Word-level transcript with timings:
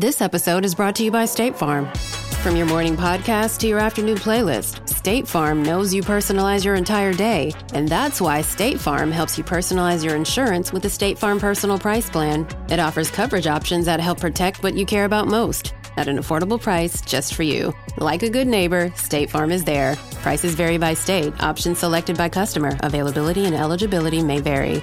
This 0.00 0.22
episode 0.22 0.64
is 0.64 0.74
brought 0.74 0.96
to 0.96 1.04
you 1.04 1.10
by 1.10 1.26
State 1.26 1.54
Farm. 1.54 1.86
From 2.42 2.56
your 2.56 2.64
morning 2.64 2.96
podcast 2.96 3.58
to 3.58 3.68
your 3.68 3.78
afternoon 3.78 4.16
playlist, 4.16 4.88
State 4.88 5.28
Farm 5.28 5.62
knows 5.62 5.92
you 5.92 6.02
personalize 6.02 6.64
your 6.64 6.76
entire 6.76 7.12
day, 7.12 7.52
and 7.74 7.86
that's 7.86 8.18
why 8.18 8.40
State 8.40 8.80
Farm 8.80 9.12
helps 9.12 9.36
you 9.36 9.44
personalize 9.44 10.02
your 10.02 10.16
insurance 10.16 10.72
with 10.72 10.82
the 10.82 10.88
State 10.88 11.18
Farm 11.18 11.38
Personal 11.38 11.78
Price 11.78 12.08
Plan. 12.08 12.48
It 12.70 12.80
offers 12.80 13.10
coverage 13.10 13.46
options 13.46 13.84
that 13.84 14.00
help 14.00 14.18
protect 14.18 14.62
what 14.62 14.72
you 14.78 14.86
care 14.86 15.04
about 15.04 15.28
most 15.28 15.74
at 15.98 16.08
an 16.08 16.16
affordable 16.16 16.58
price 16.58 17.02
just 17.02 17.34
for 17.34 17.42
you. 17.42 17.74
Like 17.98 18.22
a 18.22 18.30
good 18.30 18.46
neighbor, 18.46 18.90
State 18.96 19.28
Farm 19.28 19.50
is 19.50 19.64
there. 19.64 19.96
Prices 20.22 20.54
vary 20.54 20.78
by 20.78 20.94
state, 20.94 21.38
options 21.42 21.80
selected 21.80 22.16
by 22.16 22.30
customer, 22.30 22.78
availability 22.80 23.44
and 23.44 23.54
eligibility 23.54 24.22
may 24.22 24.40
vary. 24.40 24.82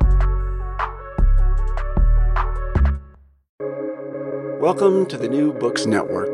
Welcome 4.61 5.07
to 5.07 5.17
the 5.17 5.27
New 5.27 5.53
Books 5.53 5.87
Network. 5.87 6.31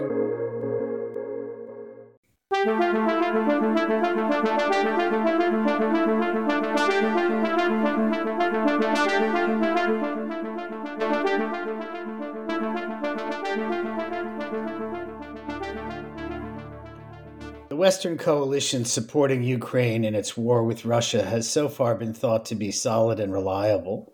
The 17.70 17.76
Western 17.77 18.17
coalition 18.17 18.83
supporting 18.83 19.43
Ukraine 19.43 20.04
in 20.04 20.16
its 20.16 20.36
war 20.36 20.66
with 20.66 20.83
Russia 20.83 21.23
has 21.23 21.49
so 21.49 21.70
far 21.70 21.95
been 21.95 22.14
thought 22.14 22.43
to 22.48 22.55
be 22.55 22.71
solid 22.73 23.21
and 23.21 23.32
reliable, 23.32 24.11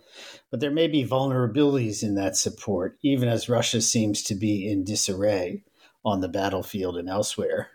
but 0.53 0.59
there 0.59 0.69
may 0.69 0.87
be 0.87 1.03
vulnerabilities 1.03 2.03
in 2.03 2.13
that 2.13 2.37
support, 2.37 2.99
even 3.01 3.27
as 3.27 3.49
Russia 3.49 3.81
seems 3.81 4.21
to 4.21 4.35
be 4.35 4.69
in 4.69 4.83
disarray 4.83 5.63
on 6.05 6.21
the 6.21 6.29
battlefield 6.29 6.95
and 6.95 7.09
elsewhere. 7.09 7.71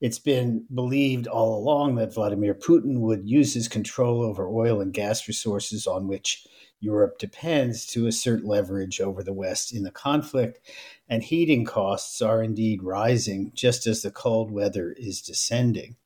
It's 0.00 0.18
been 0.18 0.64
believed 0.74 1.26
all 1.26 1.58
along 1.58 1.96
that 1.96 2.14
Vladimir 2.14 2.54
Putin 2.54 3.00
would 3.00 3.28
use 3.28 3.52
his 3.52 3.68
control 3.68 4.22
over 4.22 4.48
oil 4.48 4.80
and 4.80 4.90
gas 4.90 5.28
resources 5.28 5.86
on 5.86 6.08
which 6.08 6.46
Europe 6.80 7.18
depends 7.18 7.84
to 7.88 8.06
assert 8.06 8.42
leverage 8.42 9.02
over 9.02 9.22
the 9.22 9.34
West 9.34 9.74
in 9.74 9.82
the 9.82 9.90
conflict, 9.90 10.60
and 11.06 11.22
heating 11.22 11.66
costs 11.66 12.22
are 12.22 12.42
indeed 12.42 12.82
rising 12.82 13.52
just 13.54 13.86
as 13.86 14.00
the 14.00 14.10
cold 14.10 14.50
weather 14.50 14.94
is 14.96 15.20
descending. 15.20 15.96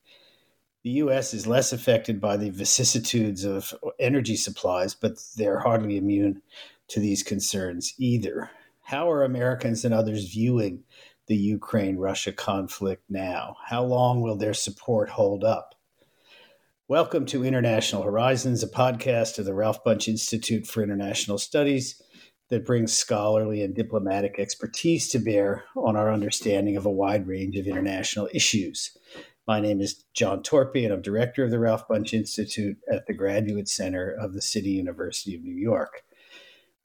The 0.89 1.05
US 1.05 1.35
is 1.35 1.45
less 1.45 1.71
affected 1.71 2.19
by 2.19 2.35
the 2.35 2.49
vicissitudes 2.49 3.43
of 3.45 3.75
energy 3.99 4.35
supplies, 4.35 4.95
but 4.95 5.21
they're 5.37 5.59
hardly 5.59 5.97
immune 5.97 6.41
to 6.87 6.99
these 6.99 7.21
concerns 7.21 7.93
either. 7.99 8.49
How 8.81 9.11
are 9.11 9.23
Americans 9.23 9.85
and 9.85 9.93
others 9.93 10.33
viewing 10.33 10.83
the 11.27 11.35
Ukraine 11.35 11.97
Russia 11.97 12.31
conflict 12.31 13.03
now? 13.07 13.57
How 13.67 13.83
long 13.83 14.21
will 14.21 14.35
their 14.35 14.55
support 14.55 15.09
hold 15.09 15.43
up? 15.43 15.75
Welcome 16.87 17.27
to 17.27 17.45
International 17.45 18.01
Horizons, 18.01 18.63
a 18.63 18.67
podcast 18.67 19.37
of 19.37 19.45
the 19.45 19.53
Ralph 19.53 19.83
Bunche 19.83 20.07
Institute 20.07 20.65
for 20.65 20.81
International 20.81 21.37
Studies 21.37 22.01
that 22.49 22.65
brings 22.65 22.93
scholarly 22.93 23.61
and 23.61 23.75
diplomatic 23.75 24.39
expertise 24.39 25.07
to 25.09 25.19
bear 25.19 25.65
on 25.75 25.95
our 25.95 26.11
understanding 26.11 26.77
of 26.77 26.87
a 26.87 26.91
wide 26.91 27.27
range 27.27 27.57
of 27.57 27.67
international 27.67 28.27
issues. 28.33 28.97
My 29.49 29.59
name 29.59 29.81
is 29.81 30.03
John 30.13 30.43
Torpey, 30.43 30.83
and 30.83 30.93
I'm 30.93 31.01
director 31.01 31.43
of 31.43 31.49
the 31.49 31.57
Ralph 31.57 31.87
Bunche 31.87 32.13
Institute 32.13 32.77
at 32.87 33.07
the 33.07 33.15
Graduate 33.15 33.67
Center 33.67 34.11
of 34.11 34.33
the 34.33 34.43
City 34.43 34.69
University 34.69 35.33
of 35.33 35.41
New 35.41 35.55
York. 35.55 36.03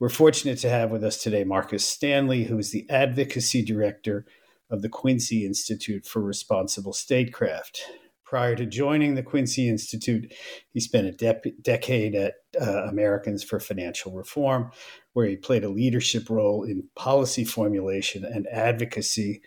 We're 0.01 0.09
fortunate 0.09 0.57
to 0.61 0.71
have 0.71 0.91
with 0.91 1.05
us 1.05 1.23
today 1.23 1.45
Marcus 1.45 1.85
Stanley, 1.85 2.45
who 2.45 2.57
is 2.57 2.71
the 2.71 2.89
advocacy 2.89 3.63
director 3.63 4.25
of 4.71 4.81
the 4.81 4.89
Quincy 4.89 5.45
Institute 5.45 6.07
for 6.07 6.23
Responsible 6.23 6.95
Statecraft. 6.95 7.83
Prior 8.25 8.57
to 8.57 8.65
joining 8.65 9.15
the 9.15 9.23
Quincy 9.23 9.69
Institute, 9.69 10.33
he 10.73 10.81
spent 10.81 11.07
a 11.07 11.13
de- 11.13 11.53
decade 11.61 12.15
at 12.15 12.37
uh, 12.59 12.85
Americans 12.85 13.45
for 13.45 13.61
Financial 13.61 14.11
Reform, 14.11 14.71
where 15.13 15.27
he 15.27 15.37
played 15.37 15.65
a 15.65 15.69
leadership 15.69 16.31
role 16.31 16.65
in 16.65 16.89
policy 16.97 17.45
formulation 17.45 18.25
and 18.25 18.47
advocacy 18.47 19.43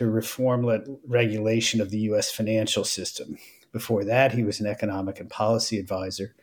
to 0.00 0.08
reform 0.10 0.66
regulation 1.06 1.78
of 1.78 1.90
the 1.90 1.98
U.S. 1.98 2.30
financial 2.30 2.84
system. 2.84 3.36
Before 3.70 4.02
that, 4.02 4.32
he 4.32 4.42
was 4.42 4.58
an 4.58 4.66
economic 4.66 5.20
and 5.20 5.28
policy 5.28 5.78
advisor 5.78 6.34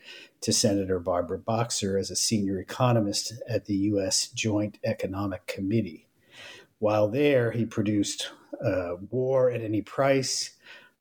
to 0.41 0.53
Senator 0.53 0.99
Barbara 0.99 1.39
Boxer 1.39 1.97
as 1.97 2.11
a 2.11 2.15
senior 2.15 2.59
economist 2.59 3.33
at 3.49 3.65
the 3.65 3.73
U.S. 3.73 4.27
Joint 4.27 4.77
Economic 4.83 5.47
Committee. 5.47 6.07
While 6.77 7.09
there, 7.09 7.49
he 7.49 7.65
produced 7.65 8.29
uh, 8.63 8.97
War 9.09 9.49
at 9.49 9.61
Any 9.61 9.81
Price, 9.81 10.51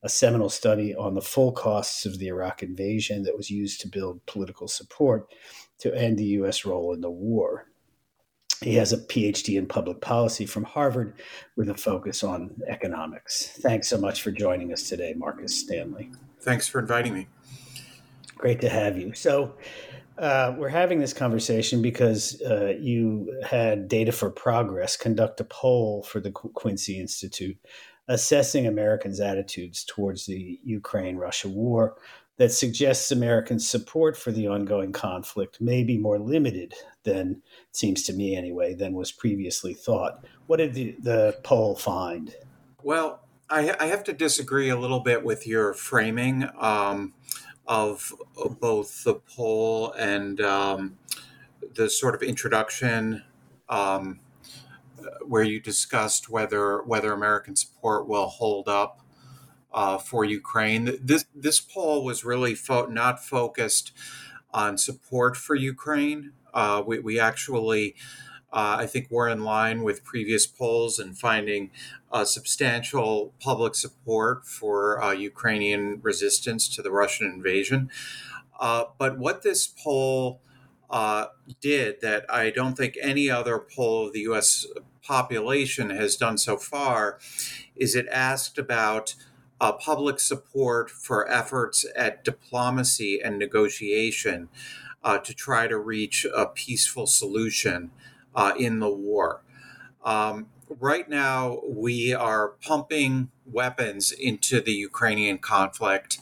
a 0.03 0.09
seminal 0.09 0.49
study 0.49 0.95
on 0.95 1.12
the 1.12 1.21
full 1.21 1.53
costs 1.53 2.06
of 2.06 2.19
the 2.19 2.28
Iraq 2.28 2.62
invasion 2.62 3.25
that 3.25 3.37
was 3.37 3.50
used 3.50 3.83
to 3.83 3.89
build 3.89 4.25
political 4.25 4.66
support 4.66 5.31
to 5.81 5.95
end 5.95 6.16
the 6.16 6.25
U.S. 6.41 6.65
role 6.65 6.95
in 6.95 7.03
the 7.03 7.11
war. 7.11 7.66
He 8.62 8.75
has 8.77 8.93
a 8.93 8.99
PhD 8.99 9.59
in 9.59 9.67
public 9.67 10.00
policy 10.00 10.47
from 10.47 10.65
Harvard 10.65 11.15
with 11.57 11.69
a 11.69 11.75
focus 11.75 12.25
on 12.25 12.54
economics. 12.66 13.48
Thanks 13.60 13.89
so 13.89 13.98
much 13.98 14.22
for 14.22 14.31
joining 14.31 14.72
us 14.72 14.89
today, 14.89 15.15
Marcus 15.16 15.59
Stanley. 15.59 16.10
Thanks 16.41 16.66
for 16.66 16.78
inviting 16.78 17.15
me. 17.15 17.27
Great 18.36 18.60
to 18.63 18.69
have 18.69 18.97
you. 18.98 19.15
So, 19.15 19.54
uh, 20.19 20.54
we're 20.57 20.71
having 20.71 20.98
this 20.98 21.13
conversation 21.13 21.83
because 21.83 22.41
uh, 22.41 22.72
you 22.81 23.39
had 23.47 23.86
Data 23.86 24.13
for 24.13 24.31
Progress 24.31 24.97
conduct 24.97 25.41
a 25.41 25.45
poll 25.45 26.03
for 26.04 26.21
the 26.21 26.31
Quincy 26.31 26.98
Institute 26.98 27.59
assessing 28.09 28.66
Americans' 28.66 29.21
attitudes 29.21 29.84
towards 29.84 30.27
the 30.27 30.60
Ukraine 30.65 31.16
Russia 31.16 31.48
war 31.48 31.97
that 32.36 32.53
suggests 32.53 33.10
American 33.10 33.59
support 33.59 34.16
for 34.16 34.30
the 34.30 34.47
ongoing 34.47 34.92
conflict 34.92 35.60
may 35.60 35.83
be 35.83 35.97
more 35.97 36.18
limited 36.18 36.74
than, 37.03 37.42
it 37.68 37.77
seems 37.77 38.03
to 38.04 38.12
me 38.12 38.36
anyway, 38.36 38.74
than 38.74 38.92
was 38.92 39.10
previously 39.10 39.72
thought. 39.72 40.24
What 40.47 40.59
did 40.59 40.74
the, 40.74 40.97
the 41.00 41.38
poll 41.42 41.77
find? 41.77 42.34
Well, 42.83 43.21
I, 43.48 43.74
I, 43.80 43.86
have 43.86 44.04
to 44.04 44.12
disagree 44.12 44.71
a 44.71 44.78
little 44.78 45.00
bit 45.00 45.24
with 45.24 45.47
your 45.47 45.72
framing 45.72 46.48
um, 46.59 47.15
of 47.66 48.12
both 48.60 49.04
the 49.04 49.15
poll 49.15 49.92
and 49.92 50.41
um, 50.41 50.98
the 51.74 51.88
sort 51.88 52.15
of 52.15 52.22
introduction 52.22 53.22
um, 53.68 54.21
where 55.27 55.42
you 55.42 55.60
discussed 55.60 56.28
whether 56.28 56.83
whether 56.83 57.12
American 57.12 57.54
support 57.54 58.09
will 58.09 58.27
hold 58.27 58.68
up 58.68 59.00
uh, 59.77 59.99
for 59.99 60.25
Ukraine. 60.25 60.99
This 61.01 61.27
this 61.34 61.61
poll 61.61 62.03
was 62.03 62.25
really 62.25 62.57
fo- 62.57 62.87
not 62.87 63.23
focused 63.23 63.93
on 64.53 64.78
support 64.78 65.37
for 65.37 65.55
Ukraine. 65.55 66.33
Uh, 66.55 66.83
we, 66.87 66.99
we 66.99 67.21
actually, 67.21 67.95
uh, 68.51 68.77
I 68.81 68.87
think, 68.87 69.09
we're 69.11 69.28
in 69.28 69.45
line 69.45 69.83
with 69.83 70.03
previous 70.03 70.47
polls 70.47 70.99
and 70.99 71.17
finding 71.17 71.71
substantial 72.25 73.34
public 73.41 73.75
support 73.75 74.47
for 74.47 75.03
uh, 75.03 75.13
Ukrainian 75.13 76.01
resistance 76.03 76.67
to 76.75 76.81
the 76.81 76.91
Russian 76.91 77.27
invasion. 77.27 77.91
Uh, 78.59 78.84
but 78.99 79.19
what 79.19 79.43
this 79.43 79.67
poll 79.67 80.41
uh, 80.89 81.27
did 81.61 82.01
that 82.01 82.25
I 82.33 82.51
don't 82.51 82.77
think 82.77 82.97
any 83.03 83.29
other 83.29 83.59
poll 83.59 84.07
of 84.07 84.13
the 84.13 84.21
U.S. 84.21 84.67
population 85.03 85.91
has 85.91 86.17
done 86.17 86.39
so 86.39 86.57
far 86.57 87.19
is 87.75 87.95
it 87.95 88.07
asked 88.11 88.57
about 88.57 89.15
uh, 89.61 89.73
public 89.73 90.21
support 90.21 90.91
for 90.91 91.29
efforts 91.31 91.87
at 91.97 92.25
diplomacy 92.25 93.21
and 93.23 93.39
negotiation 93.39 94.49
uh, 95.03 95.19
to 95.19 95.35
try 95.35 95.67
to 95.67 95.79
reach 95.79 96.27
a 96.35 96.47
peaceful 96.47 97.07
solution 97.07 97.91
uh, 98.35 98.53
in 98.59 98.81
the 98.81 98.91
war. 98.91 99.43
Um, 100.05 100.49
right 100.69 101.09
now, 101.09 101.61
we 101.67 102.13
are 102.13 102.49
pumping 102.61 103.31
weapons 103.47 104.13
into 104.13 104.61
the 104.61 104.73
Ukrainian 104.73 105.39
conflict, 105.39 106.19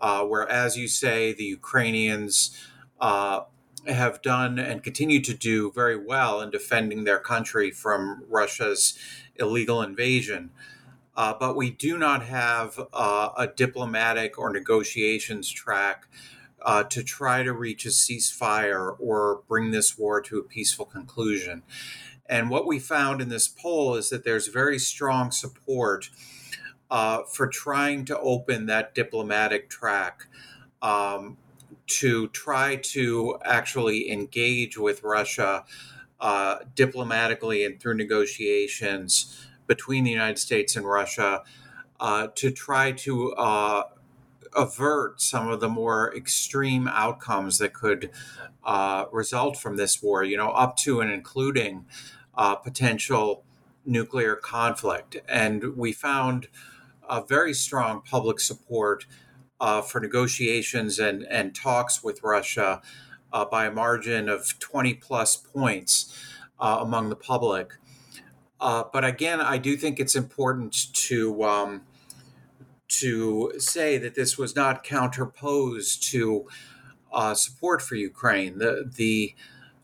uh, 0.00 0.22
where, 0.24 0.48
as 0.48 0.76
you 0.76 0.88
say, 0.88 1.32
the 1.32 1.44
Ukrainians 1.44 2.56
uh, 3.00 3.40
have 3.86 4.22
done 4.22 4.58
and 4.58 4.82
continue 4.82 5.20
to 5.20 5.34
do 5.34 5.70
very 5.72 5.96
well 5.96 6.40
in 6.40 6.50
defending 6.50 7.04
their 7.04 7.18
country 7.18 7.70
from 7.70 8.24
Russia's 8.28 8.98
illegal 9.36 9.82
invasion. 9.82 10.50
Uh, 11.16 11.32
but 11.38 11.56
we 11.56 11.70
do 11.70 11.96
not 11.96 12.24
have 12.24 12.78
uh, 12.92 13.30
a 13.36 13.46
diplomatic 13.46 14.38
or 14.38 14.52
negotiations 14.52 15.50
track 15.50 16.06
uh, 16.62 16.82
to 16.82 17.02
try 17.02 17.42
to 17.42 17.52
reach 17.52 17.86
a 17.86 17.90
ceasefire 17.90 18.96
or 18.98 19.42
bring 19.48 19.70
this 19.70 19.96
war 19.96 20.20
to 20.20 20.38
a 20.38 20.42
peaceful 20.42 20.84
conclusion. 20.84 21.62
And 22.28 22.50
what 22.50 22.66
we 22.66 22.78
found 22.78 23.22
in 23.22 23.28
this 23.28 23.48
poll 23.48 23.94
is 23.94 24.10
that 24.10 24.24
there's 24.24 24.48
very 24.48 24.78
strong 24.78 25.30
support 25.30 26.10
uh, 26.90 27.22
for 27.22 27.46
trying 27.46 28.04
to 28.06 28.18
open 28.18 28.66
that 28.66 28.94
diplomatic 28.94 29.70
track 29.70 30.26
um, 30.82 31.36
to 31.86 32.28
try 32.28 32.76
to 32.76 33.38
actually 33.44 34.10
engage 34.10 34.76
with 34.76 35.02
Russia 35.02 35.64
uh, 36.20 36.58
diplomatically 36.74 37.64
and 37.64 37.80
through 37.80 37.94
negotiations 37.94 39.46
between 39.66 40.04
the 40.04 40.10
United 40.10 40.38
States 40.38 40.76
and 40.76 40.86
Russia 40.86 41.42
uh, 42.00 42.28
to 42.34 42.50
try 42.50 42.92
to 42.92 43.32
uh, 43.34 43.84
avert 44.54 45.20
some 45.20 45.48
of 45.48 45.60
the 45.60 45.68
more 45.68 46.14
extreme 46.14 46.88
outcomes 46.88 47.58
that 47.58 47.72
could 47.72 48.10
uh, 48.64 49.06
result 49.12 49.56
from 49.56 49.76
this 49.76 50.02
war, 50.02 50.24
you 50.24 50.36
know, 50.36 50.50
up 50.50 50.76
to 50.76 51.00
and 51.00 51.10
including 51.10 51.86
uh, 52.34 52.54
potential 52.54 53.44
nuclear 53.84 54.34
conflict. 54.34 55.16
And 55.28 55.76
we 55.76 55.92
found 55.92 56.48
a 57.08 57.22
very 57.24 57.54
strong 57.54 58.02
public 58.02 58.40
support 58.40 59.06
uh, 59.60 59.80
for 59.80 60.00
negotiations 60.00 60.98
and, 60.98 61.22
and 61.22 61.54
talks 61.54 62.02
with 62.02 62.22
Russia 62.22 62.82
uh, 63.32 63.44
by 63.44 63.66
a 63.66 63.70
margin 63.70 64.28
of 64.28 64.58
20 64.58 64.94
plus 64.94 65.36
points 65.36 66.12
among 66.58 67.10
the 67.10 67.16
public. 67.16 67.74
Uh, 68.60 68.84
but 68.92 69.04
again, 69.04 69.40
I 69.40 69.58
do 69.58 69.76
think 69.76 70.00
it's 70.00 70.16
important 70.16 70.92
to 70.94 71.44
um, 71.44 71.82
to 72.88 73.52
say 73.58 73.98
that 73.98 74.14
this 74.14 74.38
was 74.38 74.56
not 74.56 74.82
counterposed 74.82 76.02
to 76.10 76.46
uh, 77.12 77.34
support 77.34 77.82
for 77.82 77.94
Ukraine. 77.94 78.58
The 78.58 78.90
the 78.96 79.34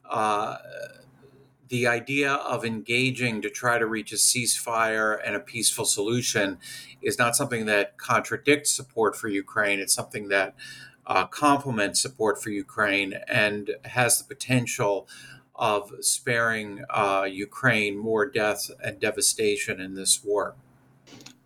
uh, 0.09 0.57
the 1.69 1.87
idea 1.87 2.35
of 2.35 2.67
engaging 2.67 3.41
to 3.41 3.49
try 3.49 3.79
to 3.79 3.87
reach 3.87 4.13
a 4.13 4.17
ceasefire 4.17 5.19
and 5.25 5.35
a 5.35 5.41
peaceful 5.41 5.87
solution 5.87 6.59
is 7.01 7.19
not 7.19 7.35
something 7.35 7.65
that 7.65 7.97
contradicts 7.97 8.71
support 8.71 9.17
for 9.17 9.29
Ukraine. 9.29 9.81
It's 9.81 9.95
something 9.95 10.29
that 10.29 10.55
uh, 11.07 11.27
complements 11.27 12.01
support 12.01 12.43
for 12.43 12.51
Ukraine 12.51 13.15
and 13.27 13.71
has 13.85 14.19
the 14.19 14.25
potential 14.25 15.09
of 15.55 15.93
sparing 16.01 16.85
uh, 16.91 17.27
Ukraine 17.31 17.99
more 17.99 18.27
death 18.27 18.71
and 18.83 18.99
devastation 19.01 19.81
in 19.81 19.95
this 19.95 20.25
war. 20.25 20.55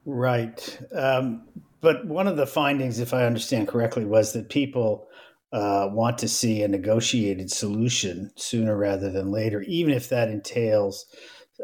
Right. 0.05 0.79
Um, 0.95 1.43
but 1.81 2.07
one 2.07 2.29
of 2.29 2.37
the 2.37 2.47
findings, 2.47 2.99
if 2.99 3.13
I 3.13 3.27
understand 3.27 3.69
correctly, 3.69 4.05
was 4.05 4.33
that 4.33 4.49
people 4.49 5.09
uh, 5.53 5.89
want 5.93 6.19
to 6.19 6.29
see 6.29 6.63
a 6.63 6.69
negotiated 6.69 7.51
solution 7.51 8.31
sooner 8.37 8.77
rather 8.77 9.11
than 9.11 9.31
later, 9.31 9.63
even 9.63 9.93
if 9.93 10.09
that 10.09 10.29
entails 10.29 11.07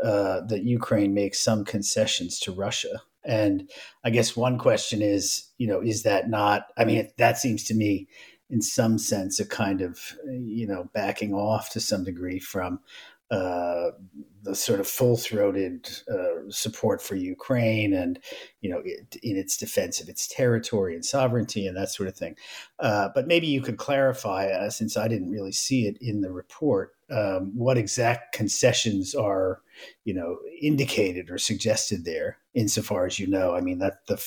uh, 0.02 0.40
that 0.46 0.64
Ukraine 0.64 1.14
makes 1.14 1.40
some 1.40 1.64
concessions 1.64 2.38
to 2.40 2.52
Russia. 2.52 3.02
And 3.24 3.70
I 4.04 4.10
guess 4.10 4.36
one 4.36 4.58
question 4.58 5.02
is, 5.02 5.48
you 5.58 5.66
know, 5.66 5.80
is 5.80 6.02
that 6.02 6.28
not? 6.28 6.66
I 6.76 6.84
mean, 6.84 7.08
that 7.18 7.38
seems 7.38 7.64
to 7.64 7.74
me 7.74 8.08
in 8.52 8.60
some 8.60 8.98
sense 8.98 9.40
a 9.40 9.46
kind 9.46 9.80
of 9.80 10.14
you 10.30 10.66
know 10.66 10.88
backing 10.92 11.34
off 11.34 11.70
to 11.70 11.80
some 11.80 12.04
degree 12.04 12.38
from 12.38 12.78
uh, 13.30 13.92
the 14.42 14.54
sort 14.54 14.78
of 14.78 14.86
full-throated 14.86 15.88
uh, 16.12 16.50
support 16.50 17.00
for 17.00 17.14
Ukraine 17.14 17.94
and 17.94 18.18
you 18.60 18.68
know 18.68 18.82
it, 18.84 19.16
in 19.22 19.38
its 19.38 19.56
defense 19.56 20.02
of 20.02 20.08
its 20.10 20.28
territory 20.28 20.94
and 20.94 21.02
sovereignty 21.02 21.66
and 21.66 21.74
that 21.74 21.88
sort 21.88 22.10
of 22.10 22.14
thing. 22.14 22.36
Uh, 22.78 23.08
but 23.14 23.26
maybe 23.26 23.46
you 23.46 23.62
could 23.62 23.78
clarify, 23.78 24.48
uh, 24.48 24.68
since 24.68 24.98
I 24.98 25.08
didn't 25.08 25.30
really 25.30 25.52
see 25.52 25.86
it 25.86 25.96
in 26.02 26.20
the 26.20 26.30
report, 26.30 26.92
um, 27.10 27.52
what 27.56 27.78
exact 27.78 28.34
concessions 28.34 29.14
are 29.14 29.62
you 30.04 30.12
know 30.12 30.38
indicated 30.60 31.30
or 31.30 31.38
suggested 31.38 32.04
there, 32.04 32.36
insofar 32.54 33.06
as 33.06 33.18
you 33.18 33.26
know. 33.26 33.54
I 33.54 33.60
mean 33.60 33.78
that 33.78 34.06
the 34.06 34.22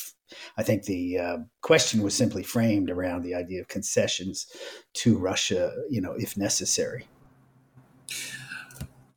I 0.58 0.64
think 0.64 0.84
the 0.84 1.20
uh, 1.20 1.38
question 1.62 2.02
was 2.02 2.16
simply 2.16 2.44
framed 2.44 2.90
around 2.90 3.24
the 3.24 3.36
idea 3.36 3.62
of 3.62 3.68
concessions 3.68 4.48
to 4.94 5.18
Russia, 5.18 5.72
you 5.90 6.02
know, 6.02 6.14
if 6.18 6.36
necessary. 6.36 7.08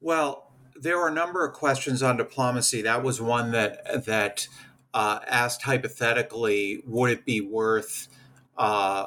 Well, 0.00 0.52
there 0.80 0.98
were 0.98 1.08
a 1.08 1.14
number 1.14 1.46
of 1.46 1.54
questions 1.54 2.02
on 2.02 2.16
diplomacy. 2.16 2.82
That 2.82 3.02
was 3.02 3.20
one 3.20 3.52
that 3.52 4.04
that 4.06 4.48
uh, 4.94 5.20
asked 5.26 5.62
hypothetically, 5.62 6.82
would 6.86 7.10
it 7.10 7.24
be 7.24 7.40
worth 7.40 8.08
uh, 8.56 9.06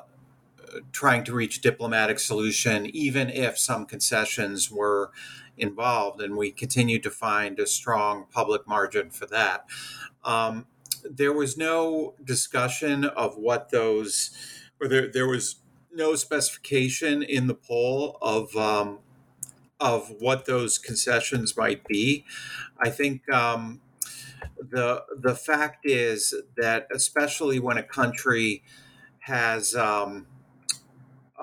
trying 0.92 1.24
to 1.26 1.34
reach 1.34 1.62
diplomatic 1.62 2.20
solution, 2.20 2.86
even 2.88 3.30
if 3.30 3.58
some 3.58 3.86
concessions 3.86 4.72
were 4.72 5.12
involved? 5.62 6.22
And 6.22 6.36
we 6.36 6.52
continue 6.52 7.00
to 7.00 7.10
find 7.10 7.60
a 7.60 7.68
strong 7.68 8.26
public 8.32 8.68
margin 8.68 9.10
for 9.12 9.26
that. 9.28 9.66
Um, 10.24 10.66
there 11.10 11.34
was 11.34 11.58
no 11.58 12.16
discussion 12.24 13.06
of 13.06 13.38
what 13.38 13.70
those, 13.70 14.32
or 14.82 14.88
there, 14.88 15.08
there 15.08 15.28
was 15.28 15.62
no 15.94 16.16
specification 16.16 17.24
in 17.24 17.48
the 17.48 17.56
poll 17.56 18.18
of 18.22 18.56
um, 18.56 19.00
of 19.80 20.14
what 20.20 20.46
those 20.46 20.78
concessions 20.78 21.58
might 21.58 21.84
be. 21.86 22.24
I 22.80 22.90
think 22.90 23.32
um, 23.34 23.82
the 24.58 25.04
the 25.18 25.36
fact 25.36 25.86
is 25.86 26.36
that 26.56 26.88
especially 26.94 27.60
when 27.60 27.78
a 27.78 27.84
country 27.84 28.64
has 29.22 29.76
um, 29.76 30.28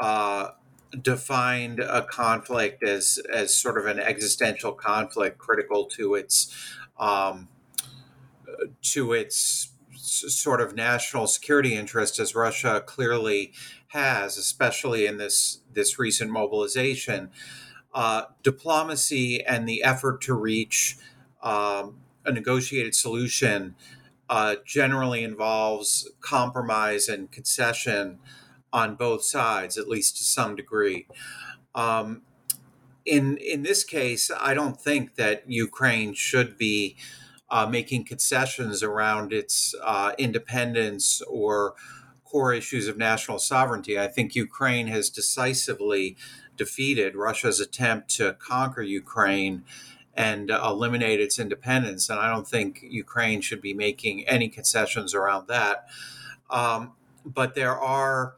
uh, 0.00 0.50
defined 1.02 1.80
a 1.80 2.02
conflict 2.02 2.82
as 2.82 3.18
as 3.32 3.54
sort 3.54 3.78
of 3.78 3.86
an 3.86 3.98
existential 3.98 4.72
conflict 4.72 5.38
critical 5.38 5.84
to 5.84 6.14
its 6.14 6.54
um, 6.98 7.48
to 8.82 9.12
its 9.12 9.72
sort 9.94 10.60
of 10.60 10.74
national 10.74 11.26
security 11.26 11.74
interest 11.74 12.18
as 12.18 12.34
Russia 12.34 12.82
clearly 12.86 13.52
has, 13.88 14.36
especially 14.36 15.06
in 15.06 15.18
this 15.18 15.60
this 15.72 15.98
recent 15.98 16.30
mobilization. 16.30 17.30
Uh, 17.94 18.24
diplomacy 18.42 19.42
and 19.44 19.66
the 19.68 19.82
effort 19.82 20.20
to 20.20 20.34
reach 20.34 20.98
um, 21.42 21.96
a 22.24 22.30
negotiated 22.30 22.94
solution 22.94 23.74
uh, 24.28 24.56
generally 24.64 25.24
involves 25.24 26.10
compromise 26.20 27.08
and 27.08 27.32
concession 27.32 28.18
on 28.72 28.94
both 28.96 29.24
sides, 29.24 29.78
at 29.78 29.88
least 29.88 30.16
to 30.18 30.24
some 30.24 30.56
degree. 30.56 31.06
Um, 31.74 32.22
in 33.04 33.38
in 33.38 33.62
this 33.62 33.84
case, 33.84 34.30
I 34.38 34.54
don't 34.54 34.80
think 34.80 35.14
that 35.14 35.44
Ukraine 35.46 36.14
should 36.14 36.58
be 36.58 36.96
uh, 37.50 37.66
making 37.66 38.04
concessions 38.04 38.82
around 38.82 39.32
its 39.32 39.74
uh, 39.82 40.12
independence 40.18 41.22
or 41.22 41.74
core 42.24 42.52
issues 42.52 42.88
of 42.88 42.98
national 42.98 43.38
sovereignty. 43.38 43.98
I 43.98 44.06
think 44.06 44.34
Ukraine 44.34 44.88
has 44.88 45.08
decisively 45.08 46.16
defeated 46.56 47.16
Russia's 47.16 47.60
attempt 47.60 48.10
to 48.16 48.34
conquer 48.34 48.82
Ukraine 48.82 49.64
and 50.12 50.50
uh, 50.50 50.60
eliminate 50.64 51.20
its 51.20 51.38
independence. 51.38 52.10
And 52.10 52.18
I 52.18 52.28
don't 52.28 52.46
think 52.46 52.80
Ukraine 52.82 53.40
should 53.40 53.62
be 53.62 53.72
making 53.72 54.28
any 54.28 54.48
concessions 54.48 55.14
around 55.14 55.48
that. 55.48 55.86
Um, 56.50 56.92
but 57.24 57.54
there 57.54 57.76
are 57.76 58.34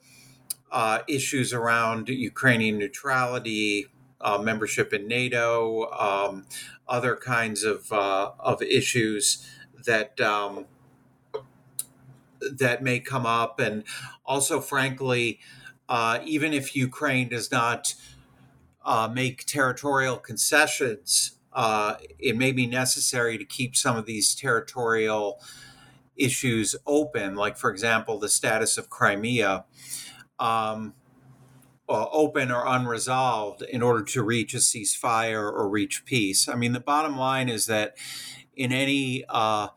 uh, 0.70 1.00
issues 1.08 1.52
around 1.52 2.08
Ukrainian 2.08 2.78
neutrality, 2.78 3.86
uh, 4.20 4.38
membership 4.38 4.92
in 4.92 5.08
NATO, 5.08 5.90
um, 5.92 6.46
other 6.88 7.16
kinds 7.16 7.64
of 7.64 7.92
uh, 7.92 8.32
of 8.38 8.62
issues 8.62 9.46
that 9.86 10.20
um, 10.20 10.66
that 12.40 12.82
may 12.82 13.00
come 13.00 13.26
up, 13.26 13.58
and 13.60 13.84
also, 14.24 14.60
frankly, 14.60 15.40
uh, 15.88 16.20
even 16.24 16.52
if 16.52 16.76
Ukraine 16.76 17.28
does 17.28 17.50
not 17.50 17.94
uh, 18.84 19.08
make 19.12 19.44
territorial 19.44 20.16
concessions, 20.16 21.32
uh, 21.52 21.96
it 22.18 22.36
may 22.36 22.52
be 22.52 22.66
necessary 22.66 23.36
to 23.36 23.44
keep 23.44 23.76
some 23.76 23.96
of 23.96 24.06
these 24.06 24.34
territorial 24.34 25.40
issues 26.16 26.76
open, 26.86 27.34
like, 27.34 27.56
for 27.56 27.70
example, 27.70 28.18
the 28.18 28.28
status 28.28 28.78
of 28.78 28.88
Crimea. 28.88 29.64
Um, 30.40 30.94
uh, 31.90 32.06
open 32.12 32.52
or 32.52 32.64
unresolved 32.66 33.62
in 33.62 33.82
order 33.82 34.04
to 34.04 34.22
reach 34.22 34.54
a 34.54 34.58
ceasefire 34.58 35.42
or 35.42 35.68
reach 35.68 36.04
peace. 36.04 36.48
I 36.48 36.54
mean, 36.54 36.72
the 36.72 36.80
bottom 36.80 37.18
line 37.18 37.48
is 37.48 37.66
that 37.66 37.96
in 38.54 38.72
any 38.72 39.24
uh, 39.28 39.68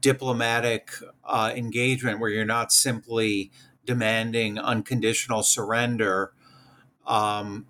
diplomatic 0.00 0.90
uh, 1.24 1.52
engagement 1.56 2.20
where 2.20 2.28
you're 2.28 2.44
not 2.44 2.70
simply 2.70 3.50
demanding 3.86 4.58
unconditional 4.58 5.42
surrender, 5.42 6.34
um, 7.06 7.66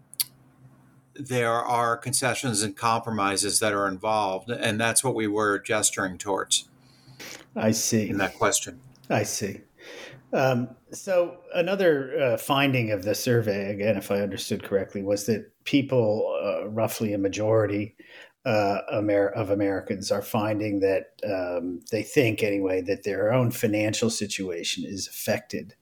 there 1.15 1.53
are 1.53 1.97
concessions 1.97 2.63
and 2.63 2.77
compromises 2.77 3.61
that 3.61 3.73
are 3.73 3.87
involved, 3.87 4.51
and 4.51 4.81
that's 4.81 5.05
what 5.05 5.15
we 5.15 5.29
were 5.29 5.61
gesturing 5.61 6.19
towards. 6.19 6.69
I 7.55 7.71
see. 7.71 8.09
In 8.09 8.19
that 8.19 8.35
question. 8.35 8.81
I 9.09 9.23
see. 9.23 9.61
Um, 10.35 10.75
so 10.91 11.39
another 11.55 12.19
uh, 12.21 12.37
finding 12.37 12.91
of 12.91 13.05
the 13.05 13.15
survey, 13.15 13.71
again, 13.71 13.97
if 13.97 14.11
I 14.11 14.21
understood 14.21 14.65
correctly, 14.65 15.03
was 15.03 15.27
that 15.27 15.51
people, 15.65 16.37
uh, 16.45 16.69
roughly 16.69 17.13
a 17.13 17.19
majority 17.19 17.95
uh, 18.45 18.81
Amer- 18.93 19.29
of 19.31 19.51
Americans, 19.51 20.11
are 20.11 20.23
finding 20.23 20.81
that 20.81 21.13
um, 21.25 21.81
they 21.93 22.03
think, 22.03 22.43
anyway, 22.43 22.83
that 22.83 23.05
their 23.05 23.33
own 23.33 23.53
financial 23.53 24.11
situation 24.11 24.85
is 24.85 25.07
affected 25.07 25.75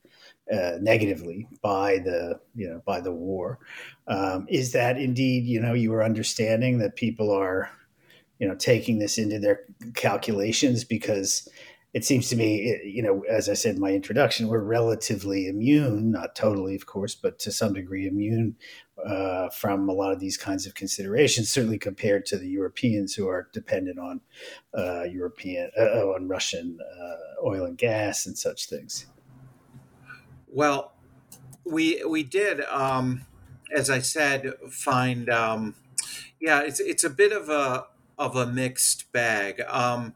uh, 0.53 0.79
negatively 0.81 1.49
by 1.63 1.99
the 1.99 2.39
you 2.55 2.69
know 2.69 2.83
by 2.85 3.01
the 3.01 3.13
war. 3.13 3.59
Um, 4.07 4.47
is 4.49 4.73
that 4.73 4.99
indeed 4.99 5.45
you 5.45 5.61
know 5.61 5.73
you 5.73 5.95
are 5.95 6.05
understanding 6.05 6.79
that 6.79 6.97
people 6.97 7.31
are 7.31 7.71
you 8.39 8.49
know 8.49 8.55
taking 8.57 8.99
this 8.99 9.19
into 9.19 9.39
their 9.39 9.61
calculations 9.95 10.85
because 10.85 11.49
it 11.95 12.07
seems 12.07 12.31
to 12.31 12.37
me, 12.37 12.81
you 12.85 13.03
know, 13.03 13.23
as 13.29 13.51
I 13.51 13.55
said 13.55 13.75
in 13.75 13.81
my 13.81 13.91
introduction, 13.91 14.49
we're 14.49 14.63
relatively 14.63 15.47
immune, 15.47 16.11
not 16.11 16.35
totally, 16.35 16.75
of 16.75 16.87
course, 16.87 17.15
but 17.15 17.39
to 17.41 17.53
some 17.53 17.75
degree 17.75 18.07
immune 18.07 18.57
uh, 19.05 19.51
from 19.51 19.89
a 19.89 19.93
lot 19.93 20.11
of 20.11 20.19
these 20.19 20.39
kinds 20.39 20.65
of 20.67 20.75
considerations, 20.75 21.51
certainly 21.51 21.79
compared 21.79 22.25
to 22.27 22.39
the 22.39 22.49
Europeans 22.49 23.15
who 23.15 23.29
are 23.29 23.49
dependent 23.53 23.99
on 23.99 24.23
uh, 24.77 25.03
European, 25.03 25.71
uh, 25.79 26.07
on 26.09 26.29
Russian 26.29 26.79
uh, 26.81 27.47
oil 27.47 27.67
and 27.67 27.77
gas 27.77 28.25
and 28.25 28.39
such 28.39 28.69
things. 28.71 29.07
Well, 30.49 30.93
we 31.65 32.03
we 32.05 32.23
did, 32.23 32.63
um, 32.63 33.27
as 33.75 33.91
I 33.91 33.99
said, 33.99 34.55
find, 34.71 35.29
um, 35.29 35.75
yeah, 36.41 36.61
it's 36.61 36.81
it's 36.81 37.05
a 37.05 37.11
bit 37.11 37.33
of 37.33 37.49
a 37.49 37.87
of 38.19 38.37
a 38.37 38.47
mixed 38.47 39.13
bag. 39.13 39.63
Um, 39.69 40.15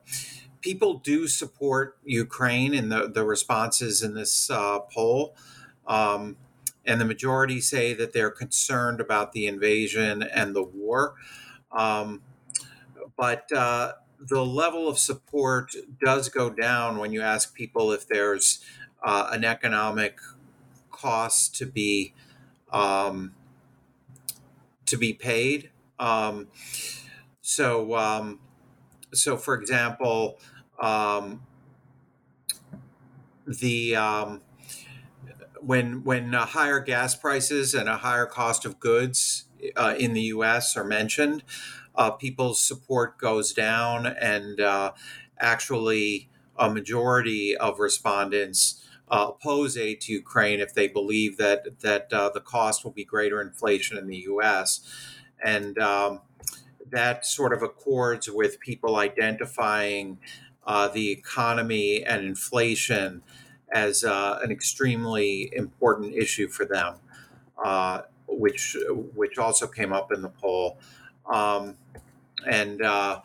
people 0.67 0.95
do 0.95 1.29
support 1.29 1.97
Ukraine 2.05 2.75
in 2.75 2.89
the, 2.89 3.07
the 3.07 3.23
responses 3.23 4.03
in 4.03 4.15
this 4.15 4.51
uh, 4.51 4.81
poll. 4.81 5.37
Um, 5.87 6.37
and 6.85 7.01
the 7.01 7.05
majority 7.05 7.61
say 7.61 7.95
that 7.95 8.13
they're 8.13 8.33
concerned 8.33 9.01
about 9.01 9.31
the 9.31 9.47
invasion 9.47 10.25
and 10.25 10.57
the 10.57 10.65
war. 10.65 11.15
Um, 11.71 12.23
but 13.17 13.53
uh, 13.53 13.93
the 14.19 14.45
level 14.45 14.89
of 14.89 14.99
support 14.99 15.73
does 16.05 16.29
go 16.29 16.51
down 16.51 16.99
when 16.99 17.13
you 17.13 17.23
ask 17.23 17.55
people 17.55 17.93
if 17.93 18.09
there's 18.09 18.59
uh, 19.05 19.29
an 19.31 19.45
economic 19.45 20.19
cost 20.91 21.55
to 21.59 21.67
be 21.67 22.13
um, 22.73 23.35
to 24.87 24.97
be 24.97 25.13
paid. 25.13 25.71
Um, 26.01 26.49
so, 27.41 27.95
um, 27.95 28.41
so 29.13 29.37
for 29.37 29.55
example, 29.55 30.39
um, 30.79 31.43
the 33.47 33.97
um, 33.97 34.43
when 35.61 36.05
when 36.05 36.35
uh, 36.35 36.47
higher 36.47 36.81
gas 36.81 37.15
prices 37.15 37.75
and 37.75 37.89
a 37.89 37.99
higher 37.99 38.27
cost 38.27 38.65
of 38.65 38.79
goods 38.81 39.45
uh, 39.77 39.95
in 39.99 40.13
the 40.13 40.23
U.S. 40.23 40.77
are 40.77 40.85
mentioned, 40.85 41.43
uh, 41.95 42.11
people's 42.11 42.61
support 42.61 43.19
goes 43.19 43.53
down, 43.53 44.07
and 44.07 44.61
uh, 44.61 44.93
actually, 45.39 46.29
a 46.59 46.71
majority 46.71 47.57
of 47.57 47.79
respondents 47.79 48.83
uh, 49.09 49.27
oppose 49.31 49.77
aid 49.77 50.01
to 50.03 50.13
Ukraine 50.13 50.61
if 50.61 50.75
they 50.75 50.89
believe 50.89 51.37
that 51.39 51.81
that 51.81 52.13
uh, 52.13 52.31
the 52.31 52.41
cost 52.41 52.85
will 52.85 52.93
be 52.93 53.05
greater 53.05 53.41
inflation 53.41 53.97
in 53.97 54.07
the 54.07 54.19
U.S. 54.19 54.81
and 55.43 55.79
um, 55.79 56.21
that 56.91 57.27
sort 57.27 57.53
of 57.53 57.63
accords 57.63 58.31
with 58.31 58.61
people 58.61 58.97
identifying 58.97 60.19
uh, 60.67 60.89
the 60.89 61.11
economy 61.11 62.05
and 62.05 62.25
inflation 62.25 63.23
as 63.73 64.05
uh, 64.05 64.39
an 64.43 64.51
extremely 64.51 65.51
important 65.55 66.15
issue 66.15 66.49
for 66.49 66.65
them, 66.65 66.95
uh, 67.65 68.03
which 68.29 68.77
which 69.15 69.39
also 69.39 69.67
came 69.67 69.93
up 69.93 70.13
in 70.13 70.23
the 70.23 70.29
poll. 70.29 70.79
Um, 71.31 71.77
and 72.49 72.83
uh, 72.83 73.21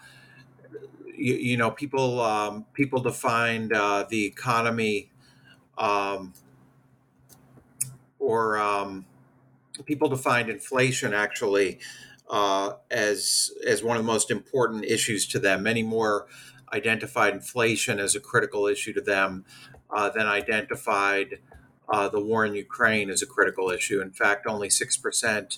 you, 1.06 1.36
you, 1.36 1.58
know, 1.58 1.72
people 1.72 2.22
um, 2.22 2.66
people 2.74 3.02
defined 3.02 3.74
uh, 3.74 4.06
the 4.10 4.26
economy 4.26 5.12
um, 5.78 6.34
or 8.20 8.60
um, 8.60 9.06
people 9.86 10.10
defined 10.10 10.50
inflation 10.50 11.14
actually 11.14 11.80
uh, 12.30 12.74
as 12.90 13.52
as 13.68 13.84
one 13.84 13.98
of 13.98 14.04
the 14.04 14.12
most 14.12 14.32
important 14.32 14.86
issues 14.86 15.28
to 15.28 15.40
them. 15.40 15.64
Many 15.64 15.84
more 15.84 16.28
identified 16.74 17.34
inflation 17.34 18.00
as 18.00 18.16
a 18.16 18.20
critical 18.20 18.68
issue 18.68 18.94
to 18.94 19.02
them 19.02 19.46
uh, 19.90 20.10
than 20.10 20.28
identified 20.28 21.40
uh, 21.90 22.08
the 22.08 22.20
war 22.20 22.46
in 22.46 22.56
Ukraine 22.56 23.10
as 23.10 23.22
a 23.22 23.26
critical 23.26 23.70
issue. 23.70 24.02
In 24.02 24.12
fact, 24.12 24.48
only 24.48 24.70
6% 24.70 25.58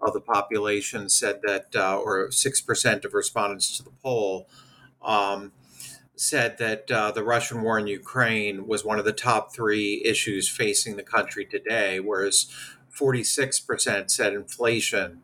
of 0.00 0.12
the 0.12 0.20
population 0.20 1.08
said 1.08 1.40
that, 1.42 1.76
uh, 1.76 1.98
or 1.98 2.28
6% 2.28 3.04
of 3.04 3.14
respondents 3.14 3.76
to 3.76 3.82
the 3.82 3.90
poll 4.02 4.48
um, 5.02 5.52
said 6.16 6.58
that 6.58 6.90
uh, 6.90 7.10
the 7.10 7.22
Russian 7.22 7.62
war 7.62 7.78
in 7.78 7.86
Ukraine 7.86 8.66
was 8.66 8.84
one 8.84 8.98
of 8.98 9.04
the 9.04 9.12
top 9.12 9.54
three 9.54 10.02
issues 10.04 10.48
facing 10.48 10.96
the 10.96 11.02
country 11.02 11.44
today, 11.44 12.00
whereas 12.00 12.46
46% 12.98 14.10
said 14.10 14.32
inflation 14.32 15.22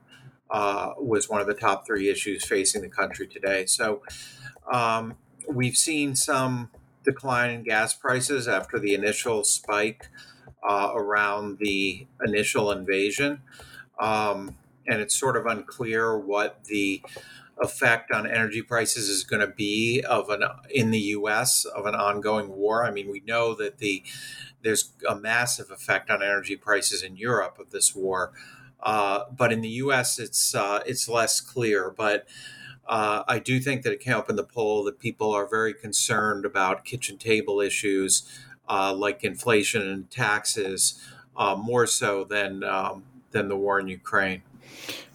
uh, 0.51 0.95
was 0.99 1.29
one 1.29 1.41
of 1.41 1.47
the 1.47 1.55
top 1.55 1.87
three 1.87 2.09
issues 2.11 2.45
facing 2.45 2.83
the 2.83 2.89
country 2.89 3.27
today. 3.27 3.67
So, 3.67 4.03
um, 4.71 5.17
we've 5.49 5.77
seen 5.77 6.17
some 6.17 6.71
decline 7.05 7.51
in 7.51 7.63
gas 7.63 7.95
prices 7.95 8.47
after 8.47 8.79
the 8.79 8.95
initial 8.95 9.45
spike 9.45 10.09
uh, 10.69 10.93
around 10.95 11.59
the 11.59 12.07
initial 12.25 12.71
invasion. 12.71 13.41
Um, 13.99 14.57
and 14.87 15.01
it's 15.01 15.17
sort 15.17 15.37
of 15.37 15.47
unclear 15.47 16.19
what 16.19 16.65
the 16.65 17.03
effect 17.61 18.11
on 18.11 18.27
energy 18.27 18.63
prices 18.63 19.09
is 19.09 19.25
going 19.25 19.41
to 19.41 19.53
be 19.53 20.03
of 20.03 20.31
an 20.31 20.43
in 20.71 20.91
the 20.91 20.99
U.S. 20.99 21.65
of 21.65 21.87
an 21.87 21.95
ongoing 21.95 22.49
war. 22.49 22.85
I 22.85 22.91
mean, 22.91 23.11
we 23.11 23.21
know 23.27 23.55
that 23.55 23.79
the 23.79 24.03
there's 24.63 24.93
a 25.09 25.15
massive 25.15 25.71
effect 25.71 26.11
on 26.11 26.23
energy 26.23 26.57
prices 26.57 27.03
in 27.03 27.17
Europe 27.17 27.59
of 27.59 27.71
this 27.71 27.95
war, 27.95 28.33
uh, 28.83 29.25
but 29.35 29.53
in 29.53 29.61
the 29.61 29.69
U.S. 29.69 30.19
it's 30.19 30.55
uh, 30.55 30.81
it's 30.87 31.09
less 31.09 31.41
clear. 31.41 31.91
But 31.91 32.27
uh, 32.91 33.23
I 33.29 33.39
do 33.39 33.61
think 33.61 33.83
that 33.83 33.93
it 33.93 34.01
came 34.01 34.15
up 34.15 34.29
in 34.29 34.35
the 34.35 34.45
poll 34.45 34.83
that 34.85 34.99
people 34.99 35.33
are 35.33 35.47
very 35.47 35.73
concerned 35.73 36.45
about 36.45 36.85
kitchen 36.85 37.17
table 37.17 37.61
issues 37.61 38.29
uh, 38.69 38.93
like 38.93 39.23
inflation 39.23 39.83
and 39.83 40.11
taxes 40.11 41.01
uh, 41.37 41.55
more 41.57 41.87
so 41.87 42.25
than 42.25 42.65
um, 42.65 43.05
than 43.31 43.49
the 43.49 43.57
war 43.57 43.79
in 43.79 43.87
Ukraine. 43.87 44.43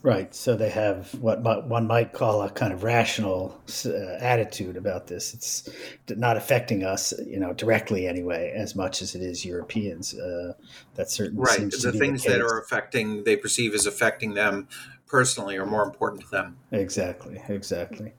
Right. 0.02 0.34
So 0.36 0.56
they 0.56 0.70
have 0.70 1.16
what 1.16 1.42
one 1.42 1.88
might 1.88 2.14
call 2.14 2.44
a 2.44 2.50
kind 2.50 2.72
of 2.72 2.84
rational 2.84 3.60
uh, 3.86 3.90
attitude 4.20 4.78
about 4.78 5.08
this. 5.08 5.34
It's 5.34 5.70
not 6.10 6.38
affecting 6.38 6.84
us, 6.84 7.12
you 7.26 7.40
know, 7.40 7.54
directly 7.54 8.08
anyway, 8.08 8.54
as 8.56 8.76
much 8.76 9.02
as 9.02 9.16
it 9.16 9.24
is 9.24 9.44
Europeans. 9.44 10.14
Uh, 10.14 10.54
that 10.94 11.10
certainly 11.10 11.44
right. 11.44 11.72
the 11.72 11.92
things 11.92 12.24
the 12.24 12.30
that 12.30 12.42
are 12.42 12.60
affecting, 12.60 13.24
they 13.24 13.36
perceive 13.36 13.74
as 13.74 13.88
affecting 13.88 14.36
them 14.36 14.68
personally, 15.08 15.58
are 15.58 15.66
more 15.66 15.84
important 15.84 16.24
to 16.24 16.30
them. 16.30 16.58
Exactly. 16.72 17.42
Exactly. 17.48 18.14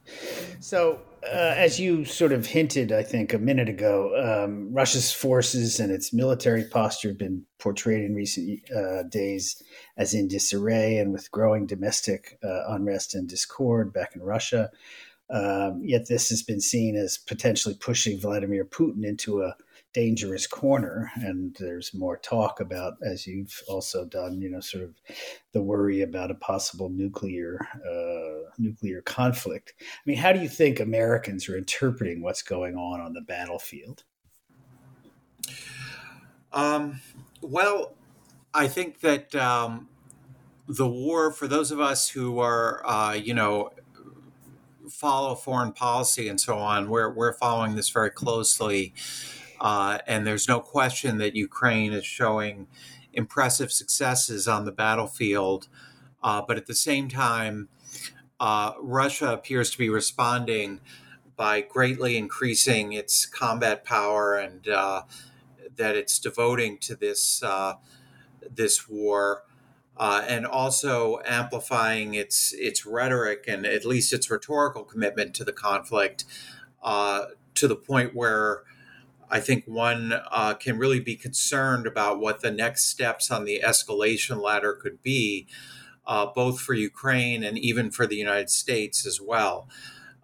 So 0.60 1.00
uh, 1.24 1.54
as 1.56 1.80
you 1.80 2.04
sort 2.04 2.32
of 2.32 2.46
hinted, 2.46 2.92
I 2.92 3.02
think 3.02 3.32
a 3.32 3.38
minute 3.38 3.68
ago, 3.68 4.44
um, 4.44 4.72
Russia's 4.72 5.12
forces 5.12 5.80
and 5.80 5.90
its 5.90 6.12
military 6.12 6.64
posture 6.64 7.08
have 7.08 7.18
been 7.18 7.44
portrayed 7.58 8.04
in 8.04 8.14
recent 8.14 8.60
uh, 8.70 9.02
days 9.04 9.62
as 9.96 10.14
in 10.14 10.28
disarray 10.28 10.98
and 10.98 11.12
with 11.12 11.30
growing 11.30 11.66
domestic 11.66 12.38
uh, 12.44 12.62
unrest 12.68 13.14
and 13.14 13.28
discord 13.28 13.92
back 13.92 14.14
in 14.14 14.22
Russia. 14.22 14.70
Um, 15.28 15.80
yet 15.82 16.06
this 16.08 16.28
has 16.28 16.42
been 16.42 16.60
seen 16.60 16.96
as 16.96 17.18
potentially 17.18 17.74
pushing 17.74 18.20
Vladimir 18.20 18.64
Putin 18.64 19.04
into 19.04 19.42
a 19.42 19.56
dangerous 19.96 20.46
corner. 20.46 21.10
And 21.14 21.56
there's 21.58 21.94
more 21.94 22.18
talk 22.18 22.60
about, 22.60 22.98
as 23.02 23.26
you've 23.26 23.62
also 23.66 24.04
done, 24.04 24.42
you 24.42 24.50
know, 24.50 24.60
sort 24.60 24.84
of 24.84 24.94
the 25.52 25.62
worry 25.62 26.02
about 26.02 26.30
a 26.30 26.34
possible 26.34 26.90
nuclear 26.90 27.66
uh, 27.76 28.50
nuclear 28.58 29.00
conflict. 29.00 29.72
I 29.80 30.02
mean, 30.04 30.18
how 30.18 30.34
do 30.34 30.40
you 30.40 30.50
think 30.50 30.80
Americans 30.80 31.48
are 31.48 31.56
interpreting 31.56 32.20
what's 32.20 32.42
going 32.42 32.76
on 32.76 33.00
on 33.00 33.14
the 33.14 33.22
battlefield? 33.22 34.04
Um, 36.52 37.00
well, 37.40 37.94
I 38.52 38.68
think 38.68 39.00
that 39.00 39.34
um, 39.34 39.88
the 40.68 40.86
war, 40.86 41.32
for 41.32 41.48
those 41.48 41.70
of 41.70 41.80
us 41.80 42.10
who 42.10 42.38
are, 42.38 42.86
uh, 42.86 43.14
you 43.14 43.32
know, 43.32 43.70
follow 44.90 45.34
foreign 45.34 45.72
policy 45.72 46.28
and 46.28 46.38
so 46.38 46.58
on, 46.58 46.90
we're, 46.90 47.10
we're 47.10 47.32
following 47.32 47.76
this 47.76 47.88
very 47.88 48.10
closely. 48.10 48.92
Uh, 49.66 49.98
and 50.06 50.24
there's 50.24 50.46
no 50.46 50.60
question 50.60 51.18
that 51.18 51.34
Ukraine 51.34 51.92
is 51.92 52.06
showing 52.06 52.68
impressive 53.12 53.72
successes 53.72 54.46
on 54.46 54.64
the 54.64 54.70
battlefield. 54.70 55.66
Uh, 56.22 56.40
but 56.46 56.56
at 56.56 56.66
the 56.66 56.74
same 56.74 57.08
time, 57.08 57.68
uh, 58.38 58.74
Russia 58.80 59.32
appears 59.32 59.72
to 59.72 59.78
be 59.78 59.88
responding 59.90 60.80
by 61.34 61.62
greatly 61.62 62.16
increasing 62.16 62.92
its 62.92 63.26
combat 63.26 63.82
power 63.82 64.36
and 64.36 64.68
uh, 64.68 65.02
that 65.74 65.96
it's 65.96 66.20
devoting 66.20 66.78
to 66.78 66.94
this 66.94 67.42
uh, 67.42 67.74
this 68.48 68.88
war. 68.88 69.42
Uh, 69.96 70.24
and 70.28 70.46
also 70.46 71.18
amplifying 71.26 72.14
its 72.14 72.54
its 72.56 72.86
rhetoric 72.86 73.46
and 73.48 73.66
at 73.66 73.84
least 73.84 74.12
its 74.12 74.30
rhetorical 74.30 74.84
commitment 74.84 75.34
to 75.34 75.42
the 75.42 75.52
conflict 75.52 76.24
to 76.84 77.66
the 77.66 77.74
point 77.74 78.14
where 78.14 78.62
I 79.30 79.40
think 79.40 79.64
one 79.66 80.12
uh, 80.30 80.54
can 80.54 80.78
really 80.78 81.00
be 81.00 81.16
concerned 81.16 81.86
about 81.86 82.20
what 82.20 82.40
the 82.40 82.50
next 82.50 82.84
steps 82.88 83.30
on 83.30 83.44
the 83.44 83.60
escalation 83.64 84.40
ladder 84.40 84.72
could 84.72 85.02
be, 85.02 85.46
uh, 86.06 86.26
both 86.26 86.60
for 86.60 86.74
Ukraine 86.74 87.42
and 87.42 87.58
even 87.58 87.90
for 87.90 88.06
the 88.06 88.16
United 88.16 88.50
States 88.50 89.06
as 89.06 89.20
well. 89.20 89.68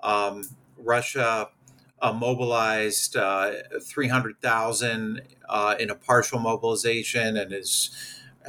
Um, 0.03 0.45
Russia 0.79 1.49
uh, 2.01 2.13
mobilized 2.13 3.17
uh, 3.17 3.53
300,000 3.81 5.23
uh, 5.49 5.75
in 5.79 5.91
a 5.91 5.95
partial 5.95 6.39
mobilization 6.39 7.37
and 7.37 7.53
is 7.53 7.91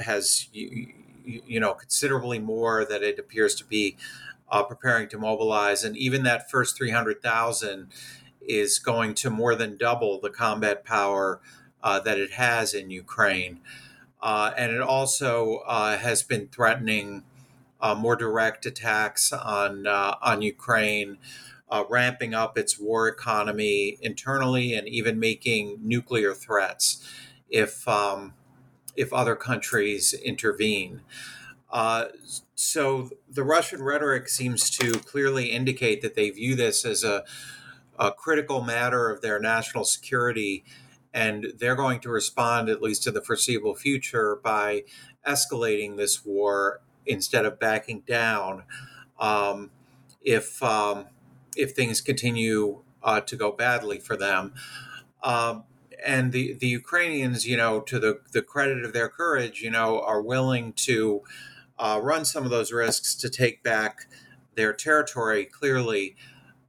has 0.03 0.49
you, 0.51 0.91
you 1.23 1.59
know 1.59 1.73
considerably 1.73 2.39
more 2.39 2.83
that 2.83 3.03
it 3.03 3.19
appears 3.19 3.53
to 3.55 3.65
be 3.65 3.95
uh, 4.49 4.63
preparing 4.63 5.07
to 5.09 5.17
mobilize, 5.17 5.83
and 5.83 5.97
even 5.97 6.23
that 6.23 6.49
first 6.49 6.77
300,000 6.77 7.87
is 8.47 8.79
going 8.79 9.13
to 9.15 9.29
more 9.29 9.55
than 9.55 9.77
double 9.77 10.19
the 10.19 10.29
combat 10.29 10.83
power 10.83 11.39
uh, 11.83 11.99
that 11.99 12.17
it 12.17 12.31
has 12.31 12.73
in 12.73 12.89
Ukraine. 12.89 13.59
Uh, 14.21 14.51
and 14.57 14.71
it 14.71 14.81
also 14.81 15.57
uh, 15.67 15.97
has 15.97 16.23
been 16.23 16.47
threatening 16.47 17.23
uh, 17.81 17.93
more 17.93 18.15
direct 18.15 18.65
attacks 18.65 19.33
on, 19.33 19.85
uh, 19.85 20.15
on 20.21 20.41
Ukraine, 20.41 21.17
uh, 21.69 21.83
ramping 21.89 22.33
up 22.33 22.57
its 22.57 22.79
war 22.79 23.09
economy 23.09 23.97
internally 24.01 24.73
and 24.73 24.87
even 24.87 25.19
making 25.19 25.79
nuclear 25.81 26.33
threats 26.33 27.05
if, 27.49 27.85
um, 27.85 28.33
if 28.95 29.11
other 29.11 29.35
countries 29.35 30.13
intervene. 30.13 31.01
so 32.55 33.09
the 33.29 33.43
Russian 33.43 33.83
rhetoric 33.83 34.29
seems 34.29 34.69
to 34.69 34.93
clearly 34.99 35.47
indicate 35.47 36.01
that 36.01 36.15
they 36.15 36.29
view 36.29 36.55
this 36.55 36.85
as 36.85 37.03
a 37.03 37.25
a 37.97 38.11
critical 38.11 38.61
matter 38.61 39.09
of 39.09 39.21
their 39.21 39.39
national 39.39 39.83
security. 39.83 40.63
And 41.13 41.53
they're 41.57 41.75
going 41.75 41.99
to 42.01 42.09
respond, 42.09 42.69
at 42.69 42.81
least 42.81 43.03
to 43.03 43.11
the 43.11 43.21
foreseeable 43.21 43.75
future, 43.75 44.39
by 44.43 44.83
escalating 45.27 45.97
this 45.97 46.25
war 46.25 46.81
instead 47.05 47.45
of 47.45 47.59
backing 47.59 48.01
down 48.01 48.63
um, 49.19 49.69
if, 50.21 50.61
um, 50.63 51.05
if 51.55 51.73
things 51.73 52.01
continue 52.01 52.81
uh, 53.03 53.21
to 53.21 53.35
go 53.35 53.51
badly 53.51 53.99
for 53.99 54.17
them. 54.17 54.53
Um, 55.21 55.65
and 56.05 56.31
the, 56.31 56.53
the 56.53 56.67
Ukrainians, 56.67 57.45
you 57.47 57.57
know, 57.57 57.79
to 57.81 57.99
the, 57.99 58.19
the 58.31 58.41
credit 58.41 58.83
of 58.83 58.93
their 58.93 59.07
courage, 59.07 59.61
you 59.61 59.69
know, 59.69 60.01
are 60.01 60.21
willing 60.21 60.73
to 60.73 61.21
uh, 61.77 61.99
run 62.01 62.25
some 62.25 62.43
of 62.43 62.49
those 62.49 62.71
risks 62.71 63.15
to 63.15 63.29
take 63.29 63.63
back 63.63 64.07
their 64.55 64.73
territory 64.73 65.45
clearly. 65.45 66.15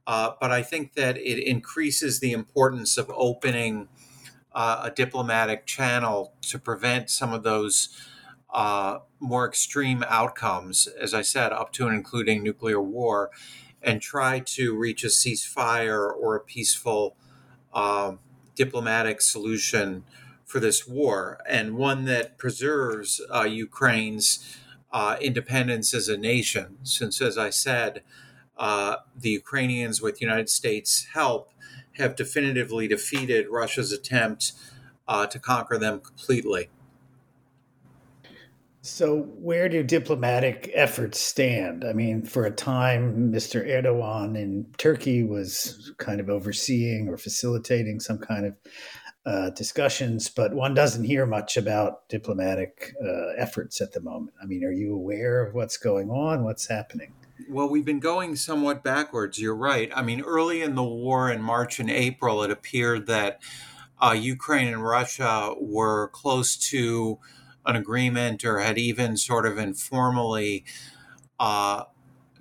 Uh, 0.07 0.31
but 0.39 0.51
I 0.51 0.61
think 0.61 0.93
that 0.93 1.17
it 1.17 1.39
increases 1.39 2.19
the 2.19 2.31
importance 2.31 2.97
of 2.97 3.11
opening 3.13 3.87
uh, 4.53 4.81
a 4.83 4.91
diplomatic 4.91 5.65
channel 5.65 6.33
to 6.41 6.59
prevent 6.59 7.09
some 7.09 7.33
of 7.33 7.43
those 7.43 7.89
uh, 8.53 8.99
more 9.19 9.45
extreme 9.45 10.03
outcomes, 10.07 10.87
as 10.87 11.13
I 11.13 11.21
said, 11.23 11.51
up 11.51 11.73
to 11.73 11.87
and 11.87 11.95
including 11.95 12.41
nuclear 12.41 12.81
war, 12.81 13.31
and 13.81 14.01
try 14.01 14.39
to 14.39 14.75
reach 14.75 15.03
a 15.03 15.07
ceasefire 15.07 16.09
or 16.09 16.35
a 16.35 16.39
peaceful 16.39 17.17
um, 17.73 18.19
diplomatic 18.55 19.21
solution 19.21 20.05
for 20.45 20.59
this 20.59 20.87
war, 20.87 21.39
and 21.49 21.75
one 21.75 22.05
that 22.05 22.37
preserves 22.37 23.19
uh, 23.33 23.41
Ukraine's 23.41 24.57
uh, 24.93 25.17
independence 25.19 25.93
as 25.93 26.07
a 26.07 26.17
nation. 26.17 26.77
Since, 26.83 27.19
as 27.19 27.37
I 27.37 27.49
said, 27.49 28.03
uh, 28.57 28.97
the 29.15 29.29
Ukrainians, 29.29 30.01
with 30.01 30.21
United 30.21 30.49
States 30.49 31.07
help, 31.13 31.51
have 31.93 32.15
definitively 32.15 32.87
defeated 32.87 33.47
Russia's 33.49 33.91
attempt 33.91 34.53
uh, 35.07 35.27
to 35.27 35.39
conquer 35.39 35.77
them 35.77 35.99
completely. 35.99 36.69
So, 38.81 39.21
where 39.39 39.67
do 39.67 39.81
diplomatic 39.81 40.69
efforts 40.75 41.19
stand? 41.19 41.83
I 41.83 41.93
mean, 41.93 42.23
for 42.23 42.45
a 42.45 42.51
time, 42.51 43.31
Mr. 43.31 43.67
Erdogan 43.67 44.37
in 44.37 44.67
Turkey 44.77 45.23
was 45.23 45.91
kind 45.97 46.19
of 46.19 46.29
overseeing 46.29 47.09
or 47.09 47.17
facilitating 47.17 47.99
some 47.99 48.19
kind 48.19 48.45
of 48.45 48.55
uh, 49.25 49.49
discussions, 49.49 50.29
but 50.29 50.53
one 50.53 50.75
doesn't 50.75 51.03
hear 51.03 51.25
much 51.25 51.57
about 51.57 52.07
diplomatic 52.09 52.93
uh, 53.03 53.29
efforts 53.37 53.81
at 53.81 53.91
the 53.91 54.01
moment. 54.01 54.35
I 54.39 54.45
mean, 54.45 54.63
are 54.63 54.71
you 54.71 54.93
aware 54.93 55.43
of 55.43 55.55
what's 55.55 55.77
going 55.77 56.11
on? 56.11 56.43
What's 56.43 56.67
happening? 56.67 57.11
Well, 57.49 57.67
we've 57.67 57.85
been 57.85 57.99
going 57.99 58.37
somewhat 58.37 58.81
backwards. 58.81 59.39
You're 59.39 59.55
right. 59.55 59.91
I 59.93 60.01
mean, 60.01 60.21
early 60.21 60.61
in 60.61 60.75
the 60.75 60.83
war 60.83 61.29
in 61.29 61.41
March 61.41 61.79
and 61.81 61.89
April, 61.89 62.41
it 62.43 62.49
appeared 62.49 63.07
that 63.07 63.41
uh, 64.01 64.15
Ukraine 64.17 64.69
and 64.69 64.81
Russia 64.81 65.53
were 65.59 66.07
close 66.09 66.55
to 66.69 67.19
an 67.65 67.75
agreement 67.75 68.45
or 68.45 68.59
had 68.59 68.77
even 68.77 69.17
sort 69.17 69.45
of 69.45 69.57
informally 69.57 70.63
uh, 71.37 71.83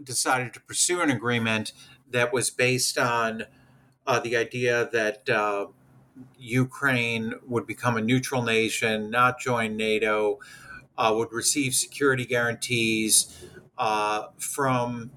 decided 0.02 0.54
to 0.54 0.61
pursue 0.61 1.00
an 1.00 1.11
agreement 1.11 1.72
that 2.11 2.33
was 2.33 2.50
based 2.50 2.96
on 2.96 3.44
uh, 4.07 4.20
the 4.20 4.37
idea 4.37 4.88
that 4.92 5.28
uh, 5.28 5.66
Ukraine 6.38 7.35
would 7.44 7.66
become 7.66 7.96
a 7.96 8.00
neutral 8.00 8.42
nation, 8.42 9.11
not 9.11 9.40
join 9.40 9.76
NATO, 9.76 10.38
uh, 10.96 11.12
would 11.16 11.33
receive 11.33 11.74
security 11.74 12.24
guarantees 12.24 13.44
uh, 13.79 14.29
from 14.39 15.11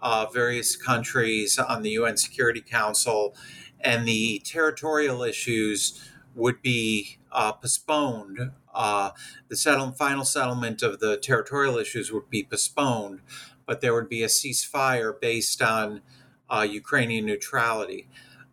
uh, 0.00 0.26
various 0.32 0.76
countries 0.76 1.58
on 1.58 1.82
the 1.82 1.90
UN 1.90 2.16
Security 2.16 2.60
Council, 2.60 3.34
and 3.80 4.06
the 4.06 4.40
territorial 4.44 5.22
issues 5.22 6.02
would 6.34 6.62
be 6.62 7.18
uh, 7.32 7.52
postponed. 7.52 8.52
Uh, 8.74 9.10
the 9.48 9.94
final 9.98 10.24
settlement 10.24 10.82
of 10.82 11.00
the 11.00 11.16
territorial 11.16 11.78
issues 11.78 12.12
would 12.12 12.30
be 12.30 12.44
postponed, 12.44 13.20
but 13.66 13.80
there 13.80 13.92
would 13.92 14.08
be 14.08 14.22
a 14.22 14.28
ceasefire 14.28 15.18
based 15.20 15.60
on 15.60 16.00
uh, 16.48 16.66
Ukrainian 16.68 17.26
neutrality. 17.26 18.08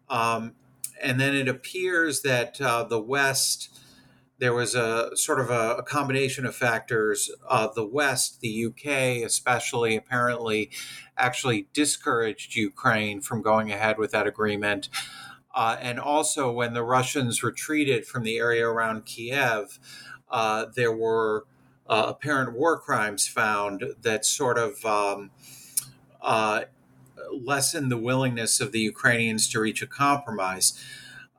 Um, 0.09 0.53
and 1.01 1.19
then 1.19 1.35
it 1.35 1.47
appears 1.47 2.21
that 2.21 2.59
uh, 2.59 2.83
the 2.83 2.99
West 2.99 3.79
there 4.37 4.53
was 4.53 4.75
a 4.75 5.15
sort 5.15 5.39
of 5.39 5.49
a, 5.49 5.75
a 5.77 5.83
combination 5.83 6.45
of 6.45 6.55
factors. 6.55 7.31
Uh, 7.47 7.67
the 7.73 7.85
West, 7.85 8.41
the 8.41 8.65
UK 8.65 9.23
especially, 9.25 9.95
apparently 9.95 10.69
actually 11.17 11.67
discouraged 11.73 12.55
Ukraine 12.55 13.21
from 13.21 13.41
going 13.41 13.71
ahead 13.71 13.97
with 13.97 14.11
that 14.11 14.27
agreement. 14.27 14.89
Uh, 15.53 15.77
and 15.79 15.99
also, 15.99 16.51
when 16.51 16.73
the 16.73 16.83
Russians 16.83 17.41
retreated 17.41 18.05
from 18.05 18.23
the 18.23 18.37
area 18.37 18.67
around 18.67 19.05
Kiev, 19.05 19.79
uh, 20.29 20.65
there 20.75 20.91
were 20.91 21.45
uh, 21.87 22.05
apparent 22.07 22.53
war 22.53 22.77
crimes 22.77 23.27
found 23.27 23.85
that 24.01 24.25
sort 24.25 24.57
of 24.57 24.83
um, 24.85 25.31
uh, 26.21 26.63
lessened 27.31 27.89
the 27.89 27.97
willingness 27.97 28.59
of 28.59 28.73
the 28.73 28.79
Ukrainians 28.79 29.47
to 29.49 29.59
reach 29.61 29.81
a 29.81 29.87
compromise. 29.87 30.73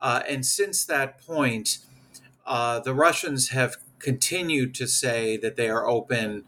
Uh, 0.01 0.23
and 0.27 0.45
since 0.45 0.85
that 0.85 1.19
point, 1.19 1.79
uh, 2.47 2.79
the 2.79 2.93
Russians 2.93 3.49
have 3.49 3.75
continued 3.99 4.73
to 4.75 4.87
say 4.87 5.35
that 5.37 5.57
they 5.57 5.69
are 5.69 5.85
open 5.85 6.45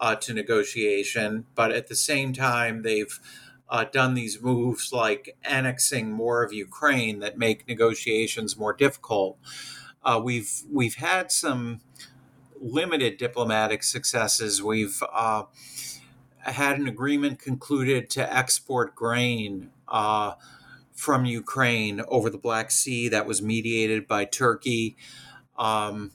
uh, 0.00 0.16
to 0.16 0.32
negotiation, 0.32 1.44
but 1.54 1.70
at 1.70 1.88
the 1.88 1.94
same 1.94 2.32
time, 2.32 2.82
they've 2.82 3.20
uh, 3.68 3.84
done 3.84 4.14
these 4.14 4.40
moves 4.40 4.92
like 4.92 5.36
annexing 5.44 6.10
more 6.10 6.42
of 6.42 6.52
Ukraine 6.52 7.20
that 7.20 7.38
make 7.38 7.68
negotiations 7.68 8.56
more 8.56 8.72
difficult. 8.72 9.38
Uh, 10.02 10.20
we've 10.22 10.62
we've 10.70 10.96
had 10.96 11.30
some 11.30 11.80
limited 12.58 13.18
diplomatic 13.18 13.82
successes. 13.82 14.62
We've 14.62 15.02
uh, 15.12 15.44
had 16.38 16.78
an 16.78 16.88
agreement 16.88 17.38
concluded 17.38 18.08
to 18.10 18.34
export 18.34 18.94
grain 18.94 19.70
from 20.94 21.24
Ukraine 21.24 22.00
over 22.08 22.30
the 22.30 22.38
Black 22.38 22.70
Sea 22.70 23.08
that 23.08 23.26
was 23.26 23.42
mediated 23.42 24.06
by 24.06 24.24
Turkey. 24.24 24.96
Um, 25.58 26.12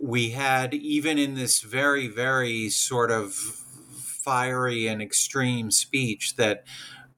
we 0.00 0.30
had, 0.30 0.72
even 0.74 1.18
in 1.18 1.34
this 1.34 1.60
very, 1.60 2.08
very 2.08 2.70
sort 2.70 3.10
of 3.10 3.34
fiery 3.34 4.86
and 4.86 5.02
extreme 5.02 5.70
speech 5.70 6.36
that 6.36 6.64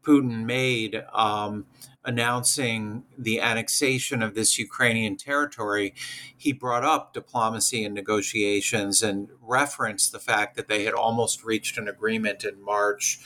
Putin 0.03 0.45
made 0.45 1.05
um, 1.13 1.67
announcing 2.05 3.05
the 3.17 3.41
annexation 3.41 4.23
of 4.23 4.35
this 4.35 4.59
Ukrainian 4.59 5.17
territory, 5.17 5.95
he 6.37 6.53
brought 6.53 6.85
up 6.85 7.15
diplomacy 7.15 7.85
and 7.85 7.95
negotiations 7.95 9.03
and 9.03 9.29
referenced 9.41 10.11
the 10.11 10.19
fact 10.19 10.57
that 10.57 10.69
they 10.69 10.85
had 10.85 10.95
almost 10.95 11.45
reached 11.45 11.79
an 11.79 11.89
agreement 11.89 12.45
in 12.45 12.63
March. 12.63 13.21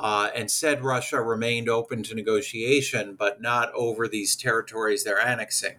Uh, 0.00 0.30
and 0.32 0.48
said 0.48 0.84
Russia 0.84 1.20
remained 1.20 1.68
open 1.68 2.04
to 2.04 2.14
negotiation, 2.14 3.16
but 3.18 3.42
not 3.42 3.68
over 3.74 4.06
these 4.06 4.36
territories 4.36 5.02
they're 5.02 5.20
annexing. 5.20 5.74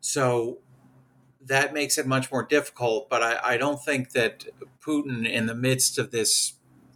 So 0.00 0.58
that 1.46 1.74
makes 1.74 1.98
it 1.98 2.06
much 2.06 2.30
more 2.32 2.42
difficult. 2.42 3.08
But 3.08 3.22
I, 3.22 3.40
I, 3.52 3.56
don't 3.56 3.82
think 3.82 4.12
that 4.12 4.46
Putin, 4.80 5.28
in 5.28 5.46
the 5.46 5.54
midst 5.54 5.98
of 5.98 6.10
this 6.10 6.54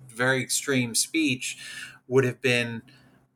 very 0.08 0.42
extreme 0.42 0.94
speech, 0.94 1.58
would 2.06 2.24
have 2.24 2.40
been 2.40 2.82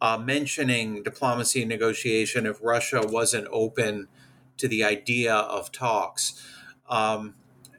uh, 0.01 0.19
mentioning 0.19 1.03
diplomacy 1.03 1.63
and 1.63 1.69
negotiation 1.69 2.47
if 2.47 2.59
Russia 2.63 3.03
wasn't 3.07 3.47
open 3.51 4.09
to 4.57 4.67
the 4.67 4.83
idea 4.83 5.35
of 5.35 5.71
talks. 5.71 6.43
Um, 6.89 7.35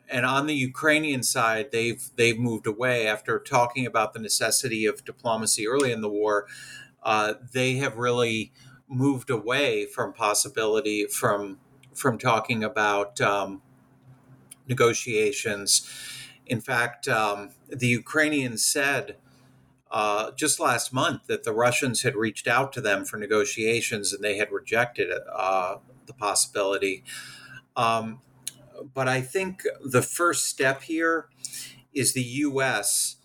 and 0.10 0.26
on 0.26 0.48
the 0.48 0.54
Ukrainian 0.54 1.24
side, 1.24 1.72
they've 1.72 2.10
they've 2.16 2.38
moved 2.38 2.68
away 2.68 3.08
after 3.08 3.40
talking 3.40 3.86
about 3.86 4.14
the 4.14 4.20
necessity 4.20 4.86
of 4.86 5.04
diplomacy 5.04 5.68
early 5.68 5.92
in 5.92 6.02
the 6.02 6.10
war. 6.10 6.48
Uh, 7.02 7.34
they 7.52 7.76
have 7.76 7.98
really 7.98 8.52
moved 8.88 9.30
away 9.30 9.86
from 9.86 10.14
possibility 10.14 11.06
from 11.06 11.58
from 11.96 12.18
talking 12.18 12.64
about 12.64 13.20
um, 13.22 13.62
negotiations. 14.68 15.90
In 16.46 16.62
fact, 16.62 17.08
um, 17.08 17.52
the 17.70 17.88
Ukrainians 17.88 18.64
said 18.64 19.18
uh, 19.94 20.32
just 20.32 20.60
last 20.60 20.92
month 20.92 21.28
that 21.28 21.44
the 21.44 21.54
Russians 21.54 22.02
had 22.02 22.16
reached 22.16 22.48
out 22.48 22.74
to 22.74 22.82
them 22.82 23.06
for 23.06 23.18
negotiations 23.18 24.12
and 24.12 24.24
they 24.24 24.38
had 24.38 24.52
rejected 24.52 25.12
uh, 25.32 25.76
the 26.08 26.14
possibility. 26.14 27.04
Um, 27.76 28.22
but 28.94 29.08
I 29.08 29.22
think 29.22 29.64
the 29.86 30.02
first 30.02 30.48
step 30.48 30.82
here 30.82 31.28
is 31.94 32.14
the 32.14 32.24
U.S. 32.24 33.18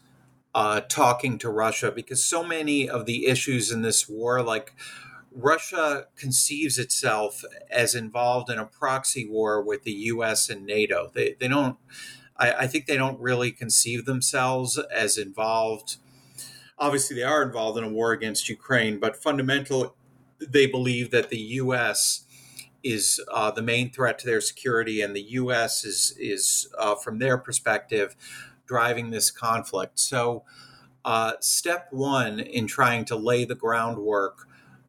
Uh, 0.55 0.83
talking 0.83 1.39
to 1.39 1.49
Russia 1.49 1.91
because 1.91 2.23
so 2.23 2.45
many 2.45 2.89
of 2.89 3.07
the 3.07 3.27
issues 3.27 3.71
in 3.71 3.81
this 3.81 4.09
war, 4.09 4.43
like 4.43 4.75
Russia 5.33 6.07
conceives 6.17 6.79
itself 6.79 7.45
as 7.71 7.95
involved 7.95 8.51
in 8.51 8.59
a 8.59 8.65
proxy 8.65 9.29
war 9.29 9.63
with 9.63 9.85
the 9.85 9.93
U.S. 9.93 10.49
and 10.49 10.65
NATO. 10.65 11.11
They, 11.15 11.37
they 11.39 11.49
don't, 11.49 11.77
I, 12.37 12.53
I, 12.53 12.67
think 12.67 12.87
they 12.87 12.97
don't 12.97 13.21
really 13.21 13.51
conceive 13.51 14.05
themselves 14.05 14.79
as 14.79 15.19
involved. 15.19 15.97
Obviously, 16.79 17.17
they 17.17 17.23
are 17.23 17.43
involved 17.43 17.79
in 17.79 17.85
a 17.85 17.89
war 17.89 18.13
against 18.13 18.49
Ukraine, 18.49 18.99
but 18.99 19.17
fundamentally, 19.17 19.91
they 20.41 20.67
believe 20.67 21.11
that 21.11 21.31
the 21.31 21.39
U.S. 21.39 22.25
is 22.83 23.21
uh, 23.33 23.51
the 23.51 23.63
main 23.63 23.91
threat 23.91 24.19
to 24.21 24.27
their 24.27 24.41
security, 24.41 25.01
and 25.01 25.15
the 25.15 25.23
U.S. 25.23 25.85
is 25.85 26.15
is 26.19 26.69
uh, 26.79 26.95
from 26.95 27.19
their 27.19 27.37
perspective 27.37 28.15
driving 28.67 29.11
this 29.11 29.31
conflict. 29.31 29.99
So, 29.99 30.45
uh, 31.05 31.33
step 31.41 31.89
one 31.91 32.39
in 32.39 32.67
trying 32.67 33.05
to 33.07 33.17
lay 33.17 33.45
the 33.45 33.55
groundwork 33.57 34.47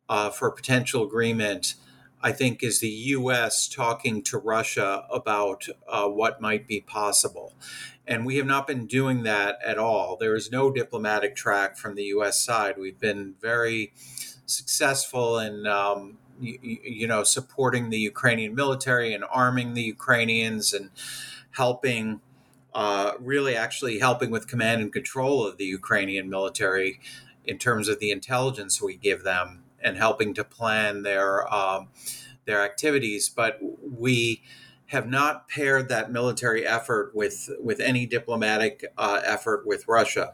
uh, 0.09 0.31
for 0.31 0.47
a 0.47 0.51
potential 0.51 1.03
agreement, 1.03 1.75
I 2.21 2.31
think, 2.31 2.63
is 2.63 2.79
the 2.79 2.89
U.S. 2.89 3.67
talking 3.67 4.23
to 4.23 4.37
Russia 4.39 5.05
about 5.11 5.67
uh, 5.87 6.07
what 6.07 6.41
might 6.41 6.67
be 6.67 6.81
possible. 6.81 7.53
And 8.07 8.25
we 8.25 8.37
have 8.37 8.47
not 8.47 8.65
been 8.65 8.87
doing 8.87 9.21
that 9.23 9.59
at 9.63 9.77
all. 9.77 10.17
There 10.17 10.35
is 10.35 10.51
no 10.51 10.71
diplomatic 10.71 11.35
track 11.35 11.77
from 11.77 11.93
the 11.93 12.05
U.S. 12.05 12.39
side. 12.39 12.75
We've 12.77 12.99
been 12.99 13.35
very 13.39 13.93
successful 14.47 15.37
in, 15.37 15.67
um, 15.67 16.17
you, 16.41 16.57
you 16.61 17.07
know, 17.07 17.23
supporting 17.23 17.91
the 17.91 17.99
Ukrainian 17.99 18.55
military 18.55 19.13
and 19.13 19.23
arming 19.29 19.75
the 19.75 19.83
Ukrainians 19.83 20.73
and 20.73 20.89
helping. 21.51 22.21
Uh, 22.71 23.13
really, 23.19 23.55
actually 23.55 23.97
helping 23.97 24.29
with 24.29 24.47
command 24.47 24.79
and 24.79 24.93
control 24.93 25.43
of 25.43 25.57
the 25.57 25.65
Ukrainian 25.65 26.29
military 26.29 26.99
in 27.43 27.57
terms 27.57 27.87
of 27.87 27.99
the 27.99 28.11
intelligence 28.11 28.79
we 28.79 28.95
give 28.95 29.23
them 29.23 29.63
and 29.83 29.97
helping 29.97 30.33
to 30.33 30.43
plan 30.43 31.03
their 31.03 31.51
um, 31.53 31.89
their 32.45 32.63
activities. 32.63 33.29
But 33.29 33.59
we 33.61 34.41
have 34.87 35.07
not 35.07 35.47
paired 35.47 35.87
that 35.89 36.11
military 36.11 36.65
effort 36.65 37.11
with 37.13 37.49
with 37.61 37.79
any 37.79 38.05
diplomatic 38.05 38.85
uh, 38.97 39.21
effort 39.23 39.65
with 39.65 39.87
Russia. 39.87 40.33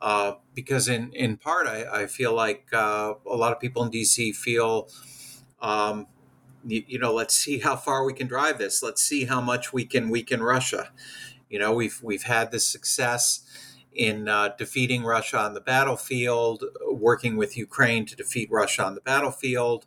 Uh, 0.00 0.34
because 0.54 0.88
in, 0.88 1.12
in 1.12 1.36
part, 1.36 1.66
I, 1.66 2.04
I 2.04 2.06
feel 2.06 2.34
like 2.34 2.68
uh, 2.72 3.14
a 3.26 3.36
lot 3.36 3.52
of 3.52 3.60
people 3.60 3.82
in 3.82 3.90
DC 3.90 4.34
feel, 4.34 4.88
um, 5.60 6.06
you, 6.64 6.82
you, 6.86 6.98
know, 6.98 7.12
let's 7.12 7.34
see 7.34 7.58
how 7.58 7.76
far 7.76 8.02
we 8.04 8.14
can 8.14 8.26
drive 8.26 8.56
this. 8.56 8.82
Let's 8.82 9.02
see 9.02 9.26
how 9.26 9.42
much 9.42 9.74
we 9.74 9.84
can 9.84 10.08
weaken 10.08 10.42
Russia. 10.42 10.90
You 11.50 11.58
know, 11.58 11.74
we've 11.74 12.00
we've 12.02 12.22
had 12.22 12.50
this 12.50 12.64
success 12.64 13.42
in 13.94 14.28
uh, 14.28 14.50
defeating 14.56 15.04
Russia 15.04 15.38
on 15.38 15.54
the 15.54 15.60
battlefield, 15.60 16.64
working 16.90 17.36
with 17.36 17.56
Ukraine 17.56 18.06
to 18.06 18.16
defeat 18.16 18.48
Russia 18.50 18.84
on 18.84 18.94
the 18.94 19.00
battlefield. 19.00 19.86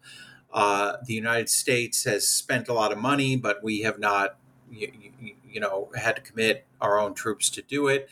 Uh, 0.51 0.97
the 1.05 1.13
United 1.13 1.49
States 1.49 2.03
has 2.03 2.27
spent 2.27 2.67
a 2.67 2.73
lot 2.73 2.91
of 2.91 2.97
money, 2.97 3.35
but 3.35 3.63
we 3.63 3.81
have 3.81 3.99
not, 3.99 4.37
you, 4.71 4.91
you 5.49 5.59
know, 5.59 5.89
had 5.95 6.15
to 6.15 6.21
commit 6.21 6.65
our 6.79 6.99
own 6.99 7.13
troops 7.13 7.49
to 7.49 7.61
do 7.61 7.87
it. 7.87 8.09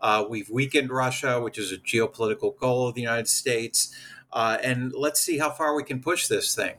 Uh, 0.00 0.24
we've 0.28 0.50
weakened 0.50 0.90
Russia, 0.90 1.40
which 1.40 1.58
is 1.58 1.72
a 1.72 1.78
geopolitical 1.78 2.56
goal 2.56 2.88
of 2.88 2.94
the 2.94 3.00
United 3.00 3.28
States. 3.28 3.94
Uh, 4.32 4.58
and 4.62 4.92
let's 4.92 5.20
see 5.20 5.38
how 5.38 5.50
far 5.50 5.74
we 5.74 5.82
can 5.82 6.00
push 6.00 6.28
this 6.28 6.54
thing. 6.54 6.74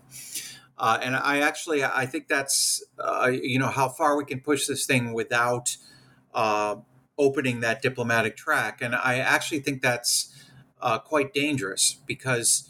Uh, 0.78 0.98
and 1.02 1.16
I 1.16 1.40
actually, 1.40 1.84
I 1.84 2.06
think 2.06 2.28
that's, 2.28 2.84
uh, 2.98 3.32
you 3.32 3.60
know, 3.60 3.68
how 3.68 3.90
far 3.90 4.16
we 4.16 4.24
can 4.24 4.40
push 4.40 4.68
this 4.68 4.86
thing 4.86 5.14
without 5.14 5.76
opening 7.20 7.60
that 7.60 7.84
diplomatic 7.84 8.36
track. 8.36 8.82
And 8.82 8.96
I 8.96 9.20
actually 9.20 9.60
think 9.60 9.84
that's 9.84 10.34
uh, 10.82 10.98
quite 10.98 11.34
dangerous 11.34 11.98
because, 12.08 12.68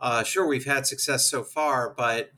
uh, 0.00 0.22
sure, 0.22 0.46
we've 0.46 0.66
had 0.66 0.86
success 0.86 1.30
so 1.30 1.42
far, 1.42 1.88
but 1.88 2.32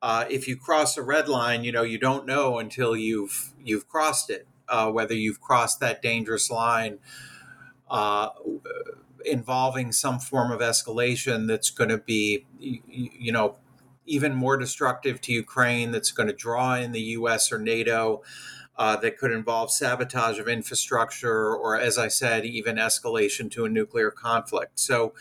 uh, 0.00 0.24
if 0.30 0.48
you 0.48 0.56
cross 0.56 0.96
a 0.96 1.02
red 1.02 1.28
line, 1.28 1.64
you 1.64 1.72
know 1.72 1.82
you 1.82 1.98
don't 1.98 2.26
know 2.26 2.58
until 2.58 2.94
you've 2.96 3.52
you've 3.62 3.88
crossed 3.88 4.30
it 4.30 4.46
uh, 4.68 4.90
whether 4.90 5.14
you've 5.14 5.40
crossed 5.40 5.80
that 5.80 6.02
dangerous 6.02 6.50
line 6.50 6.98
uh, 7.90 8.30
involving 9.24 9.92
some 9.92 10.18
form 10.18 10.50
of 10.50 10.60
escalation 10.60 11.46
that's 11.46 11.70
going 11.70 11.90
to 11.90 11.98
be, 11.98 12.46
you, 12.58 12.80
you 12.86 13.32
know, 13.32 13.56
even 14.06 14.34
more 14.34 14.56
destructive 14.56 15.20
to 15.22 15.32
Ukraine. 15.32 15.90
That's 15.90 16.12
going 16.12 16.26
to 16.26 16.34
draw 16.34 16.74
in 16.74 16.92
the 16.92 17.00
U.S. 17.00 17.52
or 17.52 17.58
NATO 17.58 18.22
uh, 18.76 18.96
that 18.96 19.18
could 19.18 19.30
involve 19.30 19.70
sabotage 19.70 20.38
of 20.38 20.48
infrastructure 20.48 21.54
or, 21.54 21.78
as 21.78 21.96
I 21.96 22.08
said, 22.08 22.44
even 22.44 22.76
escalation 22.76 23.50
to 23.52 23.64
a 23.64 23.68
nuclear 23.68 24.10
conflict. 24.10 24.80
So 24.80 25.14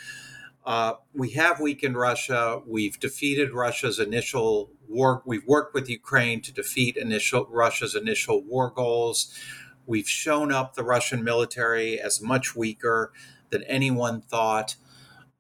uh, 0.66 0.94
we 1.14 1.32
have 1.32 1.60
weakened 1.60 1.98
Russia. 1.98 2.62
We've 2.66 3.00
defeated 3.00 3.52
Russia's 3.52 4.00
initial 4.00 4.72
war. 4.88 5.22
We've 5.26 5.46
worked 5.46 5.74
with 5.74 5.90
Ukraine 5.90 6.42
to 6.42 6.54
defeat 6.54 6.98
initial 6.98 7.48
Russia's 7.50 7.96
initial 7.96 8.42
war 8.42 8.72
goals. 8.72 9.38
We've 9.86 10.08
shown 10.08 10.52
up 10.52 10.76
the 10.76 10.84
Russian 10.84 11.24
military 11.24 12.00
as 12.00 12.22
much 12.22 12.56
weaker 12.56 13.12
than 13.50 13.64
anyone 13.64 14.22
thought. 14.22 14.78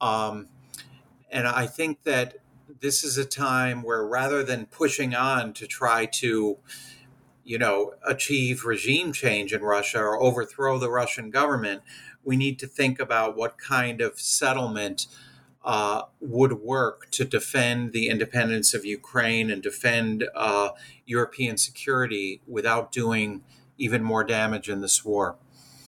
Um, 0.02 0.49
and 1.32 1.47
I 1.47 1.65
think 1.65 2.04
that 2.04 2.39
this 2.82 3.04
is 3.04 3.17
a 3.17 3.26
time 3.26 3.82
where 3.82 4.06
rather 4.06 4.43
than 4.43 4.65
pushing 4.65 5.15
on 5.15 5.54
to 5.54 5.65
try 5.65 6.06
to, 6.06 6.58
you 7.43 7.58
know, 7.58 7.93
achieve 8.08 8.65
regime 8.65 9.12
change 9.12 9.53
in 9.53 9.62
Russia 9.62 9.99
or 9.99 10.21
overthrow 10.21 10.77
the 10.77 10.89
Russian 10.89 11.29
government, 11.29 11.82
we 12.23 12.38
need 12.38 12.58
to 12.60 12.67
think 12.67 12.99
about 12.99 13.36
what 13.36 13.58
kind 13.58 14.01
of 14.01 14.19
settlement 14.19 15.08
uh, 15.63 16.03
would 16.19 16.53
work 16.53 17.10
to 17.12 17.23
defend 17.23 17.93
the 17.93 18.10
independence 18.10 18.73
of 18.73 18.86
Ukraine 18.86 19.49
and 19.49 19.62
defend 19.62 20.27
uh, 20.36 20.69
European 21.06 21.58
security 21.58 22.41
without 22.47 22.91
doing 22.91 23.43
even 23.77 24.03
more 24.03 24.23
damage 24.23 24.69
in 24.69 24.82
this 24.82 25.03
war. 25.03 25.38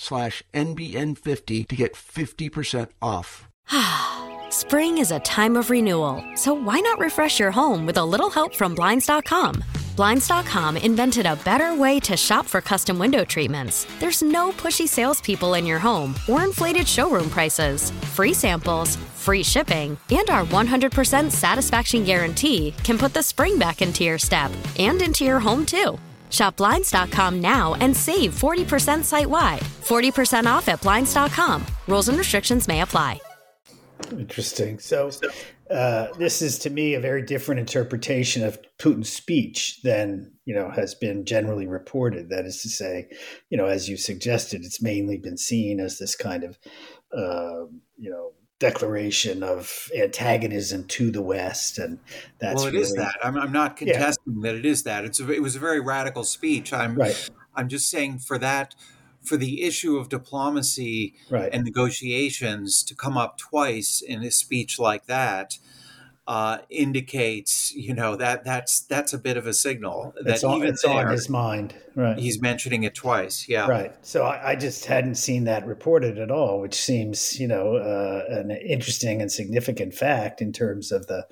slash 0.00 0.42
NBN50 0.54 1.68
to 1.68 1.76
get 1.76 1.94
50% 1.94 2.88
off. 3.02 3.48
Spring 4.50 4.98
is 4.98 5.12
a 5.12 5.20
time 5.20 5.56
of 5.56 5.70
renewal, 5.70 6.24
so 6.34 6.54
why 6.54 6.80
not 6.80 6.98
refresh 6.98 7.38
your 7.38 7.50
home 7.50 7.86
with 7.86 7.98
a 7.98 8.04
little 8.04 8.30
help 8.30 8.54
from 8.54 8.74
Blinds.com? 8.74 9.62
Blinds.com 9.96 10.76
invented 10.78 11.26
a 11.26 11.36
better 11.44 11.74
way 11.74 12.00
to 12.00 12.16
shop 12.16 12.46
for 12.46 12.62
custom 12.62 12.98
window 12.98 13.22
treatments. 13.22 13.86
There's 13.98 14.22
no 14.22 14.50
pushy 14.52 14.88
salespeople 14.88 15.54
in 15.54 15.66
your 15.66 15.78
home 15.78 16.14
or 16.26 16.42
inflated 16.42 16.88
showroom 16.88 17.28
prices. 17.28 17.90
Free 18.14 18.32
samples, 18.32 18.96
free 18.96 19.42
shipping, 19.42 19.98
and 20.10 20.30
our 20.30 20.44
100% 20.46 21.30
satisfaction 21.30 22.04
guarantee 22.04 22.72
can 22.82 22.96
put 22.96 23.12
the 23.12 23.22
spring 23.22 23.58
back 23.58 23.82
into 23.82 24.02
your 24.02 24.18
step 24.18 24.50
and 24.78 25.02
into 25.02 25.24
your 25.24 25.38
home 25.38 25.66
too. 25.66 25.98
Shop 26.30 26.56
Blinds.com 26.56 27.40
now 27.40 27.74
and 27.74 27.96
save 27.96 28.34
40% 28.34 29.04
site 29.04 29.30
wide. 29.30 29.60
40% 29.60 30.46
off 30.46 30.68
at 30.68 30.82
Blinds.com. 30.82 31.64
Rules 31.86 32.08
and 32.08 32.18
restrictions 32.18 32.66
may 32.66 32.80
apply. 32.80 33.20
Interesting. 34.12 34.78
So, 34.78 35.10
uh, 35.70 36.08
this 36.18 36.42
is 36.42 36.58
to 36.60 36.70
me 36.70 36.94
a 36.94 37.00
very 37.00 37.22
different 37.22 37.60
interpretation 37.60 38.42
of 38.42 38.58
Putin's 38.78 39.12
speech 39.12 39.80
than 39.82 40.32
you 40.44 40.54
know 40.54 40.70
has 40.70 40.94
been 40.94 41.24
generally 41.24 41.66
reported. 41.66 42.30
That 42.30 42.44
is 42.44 42.62
to 42.62 42.68
say, 42.68 43.08
you 43.50 43.58
know, 43.58 43.66
as 43.66 43.88
you 43.88 43.96
suggested, 43.96 44.64
it's 44.64 44.82
mainly 44.82 45.18
been 45.18 45.36
seen 45.36 45.78
as 45.78 45.98
this 45.98 46.16
kind 46.16 46.44
of 46.44 46.58
uh, 47.16 47.66
you 47.98 48.10
know 48.10 48.32
declaration 48.60 49.42
of 49.42 49.90
antagonism 49.96 50.84
to 50.84 51.10
the 51.10 51.22
West, 51.22 51.78
and 51.78 51.98
that's 52.38 52.56
well, 52.56 52.66
it 52.66 52.72
really, 52.72 52.82
is 52.82 52.92
that. 52.92 53.16
I'm, 53.24 53.36
I'm 53.36 53.50
not 53.50 53.76
contesting 53.76 54.36
yeah. 54.36 54.42
that 54.42 54.54
it 54.54 54.66
is 54.66 54.84
that. 54.84 55.04
It's 55.04 55.18
a, 55.18 55.28
it 55.32 55.42
was 55.42 55.56
a 55.56 55.58
very 55.58 55.80
radical 55.80 56.22
speech. 56.22 56.72
I'm 56.72 56.94
right. 56.94 57.30
I'm 57.56 57.68
just 57.68 57.90
saying 57.90 58.20
for 58.20 58.38
that 58.38 58.76
for 59.22 59.36
the 59.36 59.64
issue 59.64 59.96
of 59.96 60.08
diplomacy 60.08 61.14
right. 61.28 61.50
and 61.52 61.64
negotiations 61.64 62.82
to 62.84 62.94
come 62.94 63.18
up 63.18 63.36
twice 63.36 64.00
in 64.00 64.22
a 64.22 64.30
speech 64.30 64.78
like 64.78 65.06
that 65.06 65.58
uh, 66.26 66.58
indicates, 66.68 67.72
you 67.74 67.92
know, 67.92 68.14
that 68.14 68.44
that's 68.44 68.82
that's 68.82 69.12
a 69.12 69.18
bit 69.18 69.36
of 69.36 69.46
a 69.46 69.52
signal 69.52 70.14
that 70.22 70.34
it's, 70.34 70.44
on, 70.44 70.58
even 70.58 70.68
it's 70.68 70.82
there, 70.82 71.06
on 71.06 71.12
his 71.12 71.28
mind. 71.28 71.74
Right. 71.96 72.18
He's 72.18 72.40
mentioning 72.40 72.84
it 72.84 72.94
twice. 72.94 73.48
Yeah. 73.48 73.66
Right. 73.66 73.92
So 74.02 74.24
I, 74.24 74.50
I 74.50 74.54
just 74.56 74.84
hadn't 74.84 75.16
seen 75.16 75.44
that 75.44 75.66
reported 75.66 76.18
at 76.18 76.30
all, 76.30 76.60
which 76.60 76.74
seems, 76.74 77.40
you 77.40 77.48
know, 77.48 77.76
uh, 77.76 78.24
an 78.28 78.50
interesting 78.50 79.20
and 79.20 79.32
significant 79.32 79.94
fact 79.94 80.40
in 80.40 80.52
terms 80.52 80.92
of 80.92 81.08
the, 81.08 81.26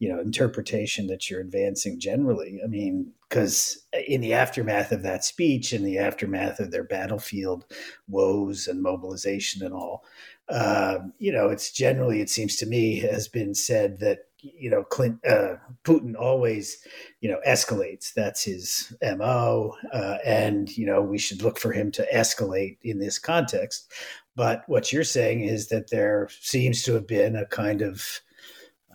you 0.00 0.08
know, 0.08 0.18
interpretation 0.18 1.06
that 1.06 1.30
you're 1.30 1.40
advancing 1.40 2.00
generally. 2.00 2.60
I 2.64 2.66
mean, 2.66 3.12
because 3.28 3.86
in 4.08 4.20
the 4.20 4.34
aftermath 4.34 4.90
of 4.90 5.02
that 5.02 5.24
speech, 5.24 5.72
in 5.72 5.84
the 5.84 5.98
aftermath 5.98 6.58
of 6.58 6.72
their 6.72 6.82
battlefield 6.82 7.66
woes 8.08 8.66
and 8.66 8.82
mobilization 8.82 9.64
and 9.64 9.74
all, 9.74 10.02
uh, 10.48 10.98
you 11.18 11.30
know, 11.30 11.50
it's 11.50 11.70
generally, 11.70 12.20
it 12.20 12.30
seems 12.30 12.56
to 12.56 12.66
me, 12.66 12.98
has 12.98 13.28
been 13.28 13.54
said 13.54 14.00
that 14.00 14.26
you 14.42 14.70
know, 14.70 14.82
Clint, 14.84 15.18
uh, 15.26 15.56
Putin 15.84 16.14
always, 16.18 16.78
you 17.20 17.30
know, 17.30 17.40
escalates. 17.46 18.12
That's 18.14 18.44
his 18.44 18.92
mo, 19.02 19.74
uh, 19.92 20.18
and 20.24 20.74
you 20.76 20.86
know, 20.86 21.00
we 21.00 21.18
should 21.18 21.42
look 21.42 21.58
for 21.58 21.72
him 21.72 21.90
to 21.92 22.06
escalate 22.12 22.78
in 22.82 22.98
this 22.98 23.18
context. 23.18 23.92
But 24.36 24.62
what 24.66 24.92
you're 24.92 25.04
saying 25.04 25.42
is 25.42 25.68
that 25.68 25.90
there 25.90 26.28
seems 26.40 26.82
to 26.84 26.94
have 26.94 27.06
been 27.06 27.36
a 27.36 27.46
kind 27.46 27.82
of 27.82 28.20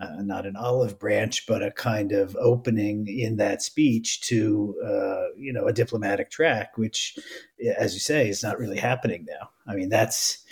uh, 0.01 0.21
not 0.21 0.45
an 0.45 0.55
olive 0.55 0.99
branch, 0.99 1.45
but 1.47 1.63
a 1.63 1.71
kind 1.71 2.11
of 2.11 2.35
opening 2.35 3.07
in 3.07 3.37
that 3.37 3.61
speech 3.61 4.21
to, 4.21 4.75
uh, 4.83 5.27
you 5.37 5.53
know, 5.53 5.67
a 5.67 5.73
diplomatic 5.73 6.29
track, 6.29 6.77
which, 6.77 7.17
as 7.77 7.93
you 7.93 7.99
say, 7.99 8.27
is 8.27 8.43
not 8.43 8.59
really 8.59 8.77
happening 8.77 9.25
now. 9.29 9.49
I 9.65 9.75
mean, 9.75 9.89
that's 9.89 10.43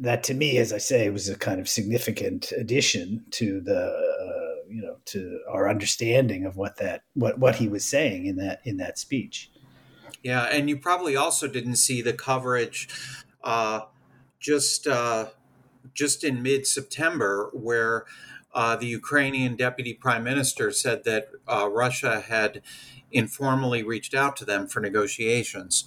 that 0.00 0.22
to 0.24 0.34
me, 0.34 0.58
as 0.58 0.72
I 0.72 0.78
say, 0.78 1.08
was 1.10 1.28
a 1.28 1.36
kind 1.36 1.60
of 1.60 1.68
significant 1.68 2.52
addition 2.52 3.24
to 3.32 3.60
the 3.60 3.86
uh, 3.86 4.68
you 4.68 4.82
know 4.82 4.96
to 5.06 5.40
our 5.48 5.68
understanding 5.68 6.44
of 6.44 6.56
what 6.56 6.76
that 6.76 7.02
what 7.14 7.38
what 7.38 7.56
he 7.56 7.68
was 7.68 7.84
saying 7.84 8.26
in 8.26 8.36
that 8.36 8.60
in 8.64 8.76
that 8.78 8.98
speech. 8.98 9.50
Yeah, 10.22 10.44
and 10.44 10.68
you 10.68 10.78
probably 10.78 11.16
also 11.16 11.46
didn't 11.46 11.76
see 11.76 12.02
the 12.02 12.12
coverage 12.12 12.88
uh, 13.42 13.82
just 14.40 14.86
uh, 14.86 15.26
just 15.92 16.24
in 16.24 16.42
mid 16.42 16.66
September 16.66 17.50
where. 17.52 18.04
Uh, 18.56 18.76
the 18.76 18.86
Ukrainian 18.86 19.56
deputy 19.56 19.92
prime 19.92 20.22
minister 20.22 20.70
said 20.70 21.02
that 21.02 21.26
uh, 21.48 21.68
Russia 21.68 22.20
had 22.20 22.62
informally 23.10 23.82
reached 23.82 24.14
out 24.14 24.36
to 24.36 24.44
them 24.44 24.68
for 24.68 24.78
negotiations. 24.78 25.84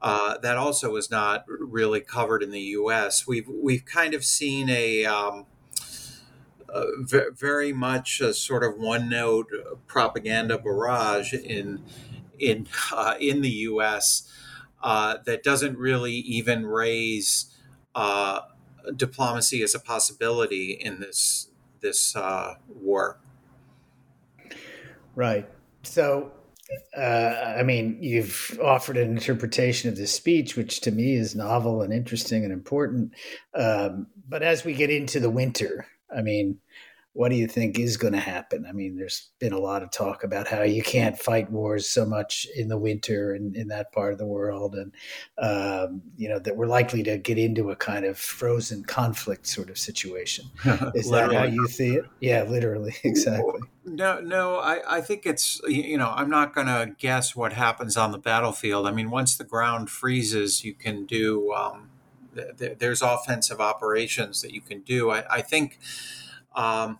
Uh, 0.00 0.38
that 0.38 0.56
also 0.56 0.94
is 0.96 1.10
not 1.10 1.44
really 1.48 2.00
covered 2.00 2.42
in 2.42 2.52
the 2.52 2.60
U.S. 2.60 3.26
We've 3.26 3.48
we've 3.48 3.84
kind 3.84 4.14
of 4.14 4.24
seen 4.24 4.70
a, 4.70 5.04
um, 5.04 5.46
a 6.68 6.84
v- 7.00 7.30
very 7.34 7.72
much 7.72 8.20
a 8.20 8.32
sort 8.32 8.62
of 8.62 8.78
one 8.78 9.08
note 9.08 9.50
propaganda 9.88 10.56
barrage 10.56 11.34
in 11.34 11.82
in 12.38 12.68
uh, 12.92 13.14
in 13.18 13.42
the 13.42 13.50
U.S. 13.50 14.32
Uh, 14.82 15.16
that 15.26 15.42
doesn't 15.42 15.76
really 15.76 16.14
even 16.14 16.64
raise 16.64 17.52
uh, 17.96 18.42
diplomacy 18.94 19.62
as 19.62 19.74
a 19.74 19.80
possibility 19.80 20.70
in 20.72 21.00
this 21.00 21.48
this 21.80 22.14
uh, 22.14 22.54
war. 22.68 23.18
Right. 25.16 25.48
So 25.82 26.30
uh, 26.96 27.54
I 27.58 27.62
mean, 27.62 27.98
you've 28.00 28.58
offered 28.62 28.96
an 28.96 29.10
interpretation 29.10 29.88
of 29.88 29.96
this 29.96 30.12
speech, 30.12 30.56
which 30.56 30.80
to 30.82 30.90
me 30.90 31.14
is 31.14 31.34
novel 31.34 31.82
and 31.82 31.92
interesting 31.92 32.44
and 32.44 32.52
important. 32.52 33.12
Um, 33.54 34.08
but 34.28 34.42
as 34.42 34.64
we 34.64 34.74
get 34.74 34.90
into 34.90 35.20
the 35.20 35.30
winter, 35.30 35.86
I 36.14 36.22
mean, 36.22 36.58
what 37.18 37.32
do 37.32 37.36
you 37.36 37.48
think 37.48 37.80
is 37.80 37.96
going 37.96 38.12
to 38.12 38.20
happen? 38.20 38.64
I 38.64 38.70
mean, 38.70 38.94
there's 38.94 39.30
been 39.40 39.52
a 39.52 39.58
lot 39.58 39.82
of 39.82 39.90
talk 39.90 40.22
about 40.22 40.46
how 40.46 40.62
you 40.62 40.84
can't 40.84 41.18
fight 41.18 41.50
wars 41.50 41.88
so 41.88 42.06
much 42.06 42.46
in 42.54 42.68
the 42.68 42.78
winter 42.78 43.34
in, 43.34 43.56
in 43.56 43.66
that 43.68 43.90
part 43.90 44.12
of 44.12 44.20
the 44.20 44.26
world, 44.26 44.76
and 44.76 44.92
um, 45.36 46.00
you 46.16 46.28
know 46.28 46.38
that 46.38 46.56
we're 46.56 46.68
likely 46.68 47.02
to 47.02 47.18
get 47.18 47.36
into 47.36 47.72
a 47.72 47.76
kind 47.76 48.04
of 48.04 48.16
frozen 48.16 48.84
conflict 48.84 49.48
sort 49.48 49.68
of 49.68 49.78
situation. 49.78 50.44
Is 50.94 51.10
that 51.10 51.32
how 51.32 51.42
you 51.42 51.66
see 51.66 51.96
it? 51.96 52.04
Yeah, 52.20 52.44
literally, 52.44 52.94
exactly. 53.02 53.62
No, 53.84 54.20
no, 54.20 54.58
I, 54.58 54.98
I 54.98 55.00
think 55.00 55.26
it's 55.26 55.60
you 55.66 55.98
know 55.98 56.12
I'm 56.14 56.30
not 56.30 56.54
going 56.54 56.68
to 56.68 56.94
guess 56.98 57.34
what 57.34 57.52
happens 57.52 57.96
on 57.96 58.12
the 58.12 58.18
battlefield. 58.18 58.86
I 58.86 58.92
mean, 58.92 59.10
once 59.10 59.36
the 59.36 59.42
ground 59.42 59.90
freezes, 59.90 60.62
you 60.62 60.72
can 60.72 61.04
do. 61.04 61.52
Um, 61.52 61.90
th- 62.36 62.78
there's 62.78 63.02
offensive 63.02 63.60
operations 63.60 64.40
that 64.42 64.52
you 64.52 64.60
can 64.60 64.82
do. 64.82 65.10
I, 65.10 65.24
I 65.28 65.42
think. 65.42 65.80
Um, 66.54 66.98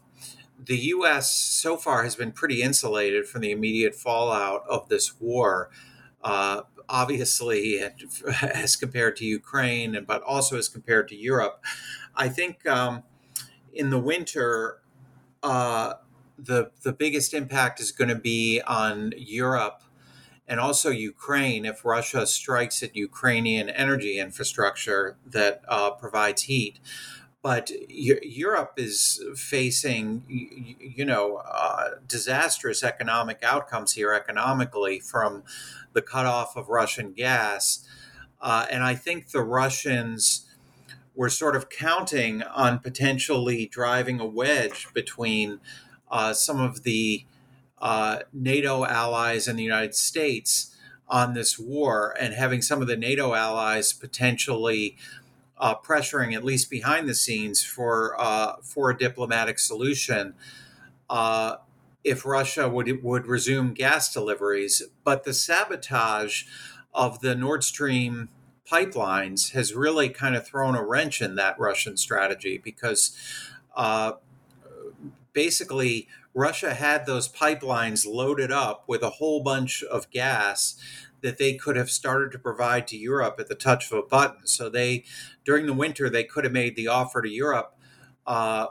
the 0.58 0.76
U.S. 0.76 1.32
so 1.32 1.76
far 1.76 2.02
has 2.04 2.16
been 2.16 2.32
pretty 2.32 2.62
insulated 2.62 3.26
from 3.26 3.42
the 3.42 3.50
immediate 3.50 3.94
fallout 3.94 4.64
of 4.68 4.88
this 4.88 5.20
war. 5.20 5.70
Uh, 6.22 6.62
obviously, 6.88 7.80
as 8.42 8.76
compared 8.76 9.16
to 9.16 9.24
Ukraine, 9.24 9.94
and 9.94 10.06
but 10.06 10.22
also 10.22 10.58
as 10.58 10.68
compared 10.68 11.08
to 11.08 11.16
Europe, 11.16 11.62
I 12.16 12.28
think 12.28 12.66
um, 12.66 13.04
in 13.72 13.90
the 13.90 13.98
winter, 13.98 14.80
uh, 15.42 15.94
the 16.38 16.70
the 16.82 16.92
biggest 16.92 17.34
impact 17.34 17.80
is 17.80 17.92
going 17.92 18.08
to 18.08 18.14
be 18.14 18.60
on 18.66 19.12
Europe 19.16 19.82
and 20.48 20.58
also 20.58 20.88
Ukraine 20.88 21.66
if 21.66 21.84
Russia 21.84 22.26
strikes 22.26 22.82
at 22.82 22.96
Ukrainian 22.96 23.68
energy 23.68 24.18
infrastructure 24.18 25.18
that 25.26 25.62
uh, 25.68 25.90
provides 25.90 26.42
heat 26.42 26.80
but 27.42 27.70
Europe 27.88 28.74
is 28.76 29.22
facing, 29.36 30.24
you 30.28 31.04
know, 31.04 31.36
uh, 31.36 31.90
disastrous 32.06 32.82
economic 32.82 33.42
outcomes 33.42 33.92
here 33.92 34.12
economically 34.12 34.98
from 34.98 35.44
the 35.92 36.02
cutoff 36.02 36.56
of 36.56 36.68
Russian 36.68 37.12
gas, 37.12 37.86
uh, 38.40 38.66
and 38.70 38.82
I 38.82 38.94
think 38.94 39.30
the 39.30 39.42
Russians 39.42 40.46
were 41.14 41.28
sort 41.28 41.56
of 41.56 41.68
counting 41.68 42.42
on 42.42 42.78
potentially 42.78 43.66
driving 43.66 44.20
a 44.20 44.26
wedge 44.26 44.86
between 44.94 45.58
uh, 46.10 46.32
some 46.32 46.60
of 46.60 46.84
the 46.84 47.24
uh, 47.80 48.20
NATO 48.32 48.84
allies 48.84 49.48
and 49.48 49.58
the 49.58 49.64
United 49.64 49.94
States 49.94 50.74
on 51.08 51.34
this 51.34 51.58
war, 51.58 52.14
and 52.20 52.34
having 52.34 52.62
some 52.62 52.82
of 52.82 52.88
the 52.88 52.96
NATO 52.96 53.34
allies 53.34 53.92
potentially 53.92 54.96
uh, 55.58 55.74
pressuring, 55.76 56.34
at 56.34 56.44
least 56.44 56.70
behind 56.70 57.08
the 57.08 57.14
scenes, 57.14 57.64
for 57.64 58.14
uh, 58.18 58.56
for 58.62 58.90
a 58.90 58.98
diplomatic 58.98 59.58
solution 59.58 60.34
uh, 61.10 61.56
if 62.04 62.24
Russia 62.24 62.68
would 62.68 63.02
would 63.02 63.26
resume 63.26 63.74
gas 63.74 64.12
deliveries. 64.12 64.82
But 65.04 65.24
the 65.24 65.34
sabotage 65.34 66.44
of 66.94 67.20
the 67.20 67.34
Nord 67.34 67.64
Stream 67.64 68.28
pipelines 68.70 69.52
has 69.52 69.74
really 69.74 70.08
kind 70.08 70.36
of 70.36 70.46
thrown 70.46 70.74
a 70.74 70.84
wrench 70.84 71.22
in 71.22 71.36
that 71.36 71.58
Russian 71.58 71.96
strategy 71.96 72.58
because 72.58 73.16
uh, 73.74 74.12
basically 75.32 76.08
Russia 76.34 76.74
had 76.74 77.06
those 77.06 77.28
pipelines 77.28 78.06
loaded 78.06 78.52
up 78.52 78.84
with 78.86 79.02
a 79.02 79.10
whole 79.10 79.42
bunch 79.42 79.82
of 79.82 80.10
gas 80.10 80.76
that 81.22 81.38
they 81.38 81.54
could 81.54 81.76
have 81.76 81.90
started 81.90 82.32
to 82.32 82.38
provide 82.38 82.86
to 82.88 82.96
Europe 82.96 83.36
at 83.38 83.48
the 83.48 83.54
touch 83.54 83.90
of 83.90 83.98
a 83.98 84.02
button. 84.02 84.46
So 84.46 84.68
they, 84.68 85.04
during 85.44 85.66
the 85.66 85.72
winter, 85.72 86.08
they 86.08 86.24
could 86.24 86.44
have 86.44 86.52
made 86.52 86.76
the 86.76 86.88
offer 86.88 87.22
to 87.22 87.28
Europe, 87.28 87.76
uh, 88.26 88.68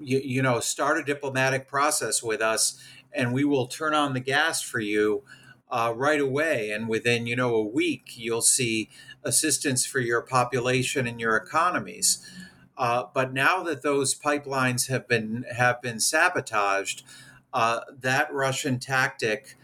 you, 0.00 0.20
you, 0.24 0.42
know, 0.42 0.60
start 0.60 0.98
a 0.98 1.04
diplomatic 1.04 1.68
process 1.68 2.22
with 2.22 2.40
us, 2.40 2.82
and 3.12 3.32
we 3.32 3.44
will 3.44 3.66
turn 3.66 3.94
on 3.94 4.14
the 4.14 4.20
gas 4.20 4.62
for 4.62 4.80
you 4.80 5.24
uh, 5.70 5.92
right 5.94 6.20
away. 6.20 6.70
And 6.70 6.88
within, 6.88 7.26
you 7.26 7.36
know, 7.36 7.54
a 7.54 7.62
week, 7.62 8.12
you'll 8.16 8.42
see 8.42 8.88
assistance 9.22 9.84
for 9.84 10.00
your 10.00 10.22
population 10.22 11.06
and 11.06 11.20
your 11.20 11.36
economies. 11.36 12.26
Uh, 12.78 13.04
but 13.12 13.32
now 13.32 13.62
that 13.62 13.82
those 13.82 14.14
pipelines 14.14 14.88
have 14.88 15.06
been 15.06 15.44
have 15.54 15.82
been 15.82 16.00
sabotaged, 16.00 17.02
uh, 17.52 17.80
that 18.00 18.32
Russian 18.32 18.78
tactic 18.78 19.56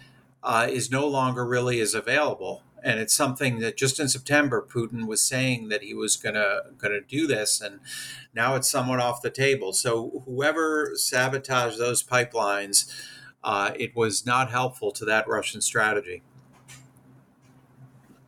uh, 0.46 0.68
is 0.70 0.92
no 0.92 1.06
longer 1.08 1.44
really 1.44 1.80
as 1.80 1.92
available. 1.92 2.62
And 2.82 3.00
it's 3.00 3.12
something 3.12 3.58
that 3.58 3.76
just 3.76 3.98
in 3.98 4.08
September, 4.08 4.64
Putin 4.66 5.08
was 5.08 5.20
saying 5.20 5.70
that 5.70 5.82
he 5.82 5.92
was 5.92 6.16
gonna 6.16 6.60
gonna 6.78 7.00
do 7.00 7.26
this, 7.26 7.60
and 7.60 7.80
now 8.32 8.54
it's 8.54 8.70
somewhat 8.70 9.00
off 9.00 9.22
the 9.22 9.30
table. 9.30 9.72
So 9.72 10.22
whoever 10.24 10.92
sabotaged 10.94 11.78
those 11.78 12.04
pipelines, 12.04 12.88
uh, 13.42 13.72
it 13.76 13.96
was 13.96 14.24
not 14.24 14.50
helpful 14.50 14.92
to 14.92 15.04
that 15.04 15.26
Russian 15.26 15.60
strategy. 15.60 16.22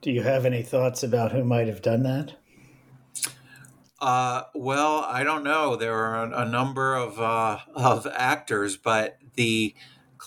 Do 0.00 0.10
you 0.10 0.22
have 0.22 0.44
any 0.44 0.64
thoughts 0.64 1.04
about 1.04 1.30
who 1.30 1.44
might 1.44 1.68
have 1.68 1.82
done 1.82 2.02
that? 2.02 2.34
Uh, 4.00 4.42
well, 4.54 5.04
I 5.08 5.22
don't 5.22 5.44
know. 5.44 5.76
There 5.76 5.94
are 5.94 6.24
a, 6.24 6.42
a 6.42 6.44
number 6.44 6.96
of 6.96 7.20
uh, 7.20 7.58
of 7.76 8.08
actors, 8.12 8.76
but 8.76 9.18
the 9.34 9.76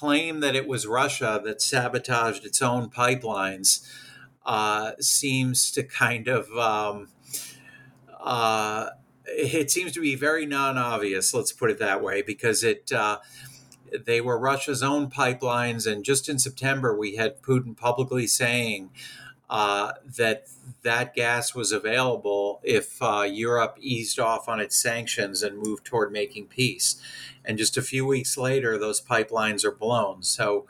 claim 0.01 0.39
that 0.39 0.55
it 0.55 0.67
was 0.67 0.87
Russia 0.87 1.39
that 1.45 1.61
sabotaged 1.61 2.43
its 2.43 2.59
own 2.59 2.89
pipelines 2.89 3.87
uh, 4.43 4.93
seems 4.99 5.69
to 5.69 5.83
kind 5.83 6.27
of 6.27 6.49
um, 6.57 7.07
uh, 8.19 8.87
it 9.25 9.69
seems 9.69 9.91
to 9.91 10.01
be 10.01 10.15
very 10.15 10.47
non-obvious. 10.47 11.35
Let's 11.35 11.51
put 11.51 11.69
it 11.69 11.77
that 11.77 12.01
way, 12.01 12.23
because 12.23 12.63
it 12.63 12.91
uh, 12.91 13.19
they 14.05 14.21
were 14.21 14.39
Russia's 14.39 14.81
own 14.81 15.11
pipelines, 15.11 15.85
and 15.85 16.03
just 16.03 16.27
in 16.27 16.39
September 16.39 16.97
we 16.97 17.17
had 17.17 17.43
Putin 17.43 17.77
publicly 17.77 18.25
saying 18.25 18.89
uh, 19.51 19.91
that 20.17 20.47
that 20.81 21.13
gas 21.13 21.53
was 21.53 21.71
available 21.71 22.59
if 22.63 22.99
uh, 23.03 23.21
Europe 23.21 23.77
eased 23.79 24.17
off 24.17 24.49
on 24.49 24.59
its 24.59 24.75
sanctions 24.75 25.43
and 25.43 25.59
moved 25.59 25.85
toward 25.85 26.11
making 26.11 26.47
peace 26.47 26.99
and 27.43 27.57
just 27.57 27.77
a 27.77 27.81
few 27.81 28.05
weeks 28.05 28.37
later, 28.37 28.77
those 28.77 29.01
pipelines 29.01 29.63
are 29.63 29.71
blown. 29.71 30.23
So 30.23 30.67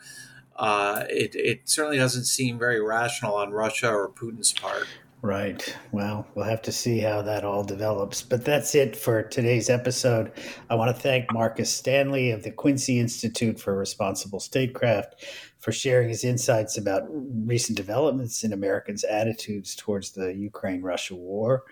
uh, 0.56 1.04
it, 1.10 1.36
it 1.36 1.62
certainly 1.66 1.98
doesn't 1.98 2.26
seem 2.26 2.58
very 2.58 2.82
rational 2.82 3.36
on 3.36 3.52
Russia 3.52 3.90
or 3.90 4.10
Putin's 4.10 4.54
part. 4.54 4.88
Right. 5.22 5.78
Well, 5.92 6.26
we'll 6.34 6.46
have 6.46 6.64
to 6.64 6.72
see 6.72 7.00
how 7.00 7.22
that 7.24 7.46
all 7.46 7.64
develops. 7.64 8.24
But 8.24 8.44
that's 8.44 8.74
it 8.74 8.96
for 8.96 9.22
today's 9.22 9.70
episode. 9.70 10.32
I 10.68 10.76
want 10.76 10.96
to 10.96 11.00
thank 11.00 11.32
Marcus 11.32 11.72
Stanley 11.72 12.32
of 12.32 12.42
the 12.42 12.50
Quincy 12.50 13.00
Institute 13.00 13.60
for 13.60 13.78
Responsible 13.78 14.40
Statecraft 14.40 15.24
for 15.62 15.72
sharing 15.72 16.10
his 16.10 16.24
insights 16.24 16.78
about 16.78 17.04
recent 17.10 17.78
developments 17.78 18.44
in 18.44 18.52
Americans' 18.52 19.04
attitudes 19.04 19.76
towards 19.76 20.12
the 20.12 20.34
Ukraine 20.34 20.82
Russia 20.82 21.16
war. 21.16 21.64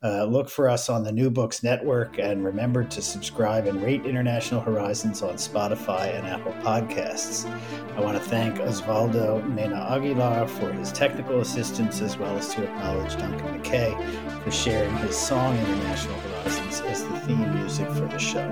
Uh, 0.00 0.24
look 0.24 0.48
for 0.48 0.68
us 0.68 0.88
on 0.88 1.02
the 1.02 1.10
New 1.10 1.28
Books 1.28 1.64
Network 1.64 2.20
and 2.20 2.44
remember 2.44 2.84
to 2.84 3.02
subscribe 3.02 3.66
and 3.66 3.82
rate 3.82 4.06
International 4.06 4.60
Horizons 4.60 5.22
on 5.22 5.34
Spotify 5.34 6.16
and 6.16 6.24
Apple 6.24 6.52
Podcasts. 6.62 7.50
I 7.96 8.00
want 8.00 8.16
to 8.16 8.22
thank 8.22 8.58
Osvaldo 8.58 9.44
Mena 9.52 9.88
Aguilar 9.90 10.46
for 10.46 10.72
his 10.72 10.92
technical 10.92 11.40
assistance, 11.40 12.00
as 12.00 12.16
well 12.16 12.36
as 12.38 12.54
to 12.54 12.62
acknowledge 12.62 13.16
Duncan 13.16 13.60
McKay 13.60 14.40
for 14.44 14.52
sharing 14.52 14.96
his 14.98 15.16
song 15.16 15.58
International 15.58 16.14
Horizons 16.20 16.80
as 16.82 17.02
the 17.02 17.18
theme 17.20 17.52
music 17.56 17.88
for 17.88 18.06
the 18.06 18.18
show. 18.18 18.48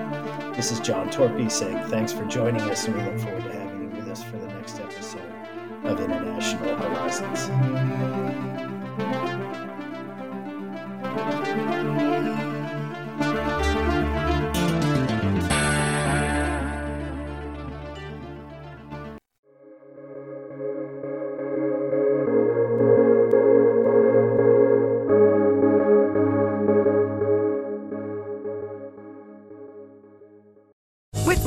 This 0.56 0.72
is 0.72 0.80
John 0.80 1.10
Torpey 1.10 1.48
saying 1.48 1.78
thanks 1.90 2.12
for 2.12 2.24
joining 2.24 2.62
us, 2.62 2.88
and 2.88 2.96
we 2.96 3.02
look 3.02 3.20
forward 3.20 3.44
to 3.44 3.50
having 3.52 3.65
of 5.98 6.10
International 6.10 6.76
Horizons. 6.76 7.85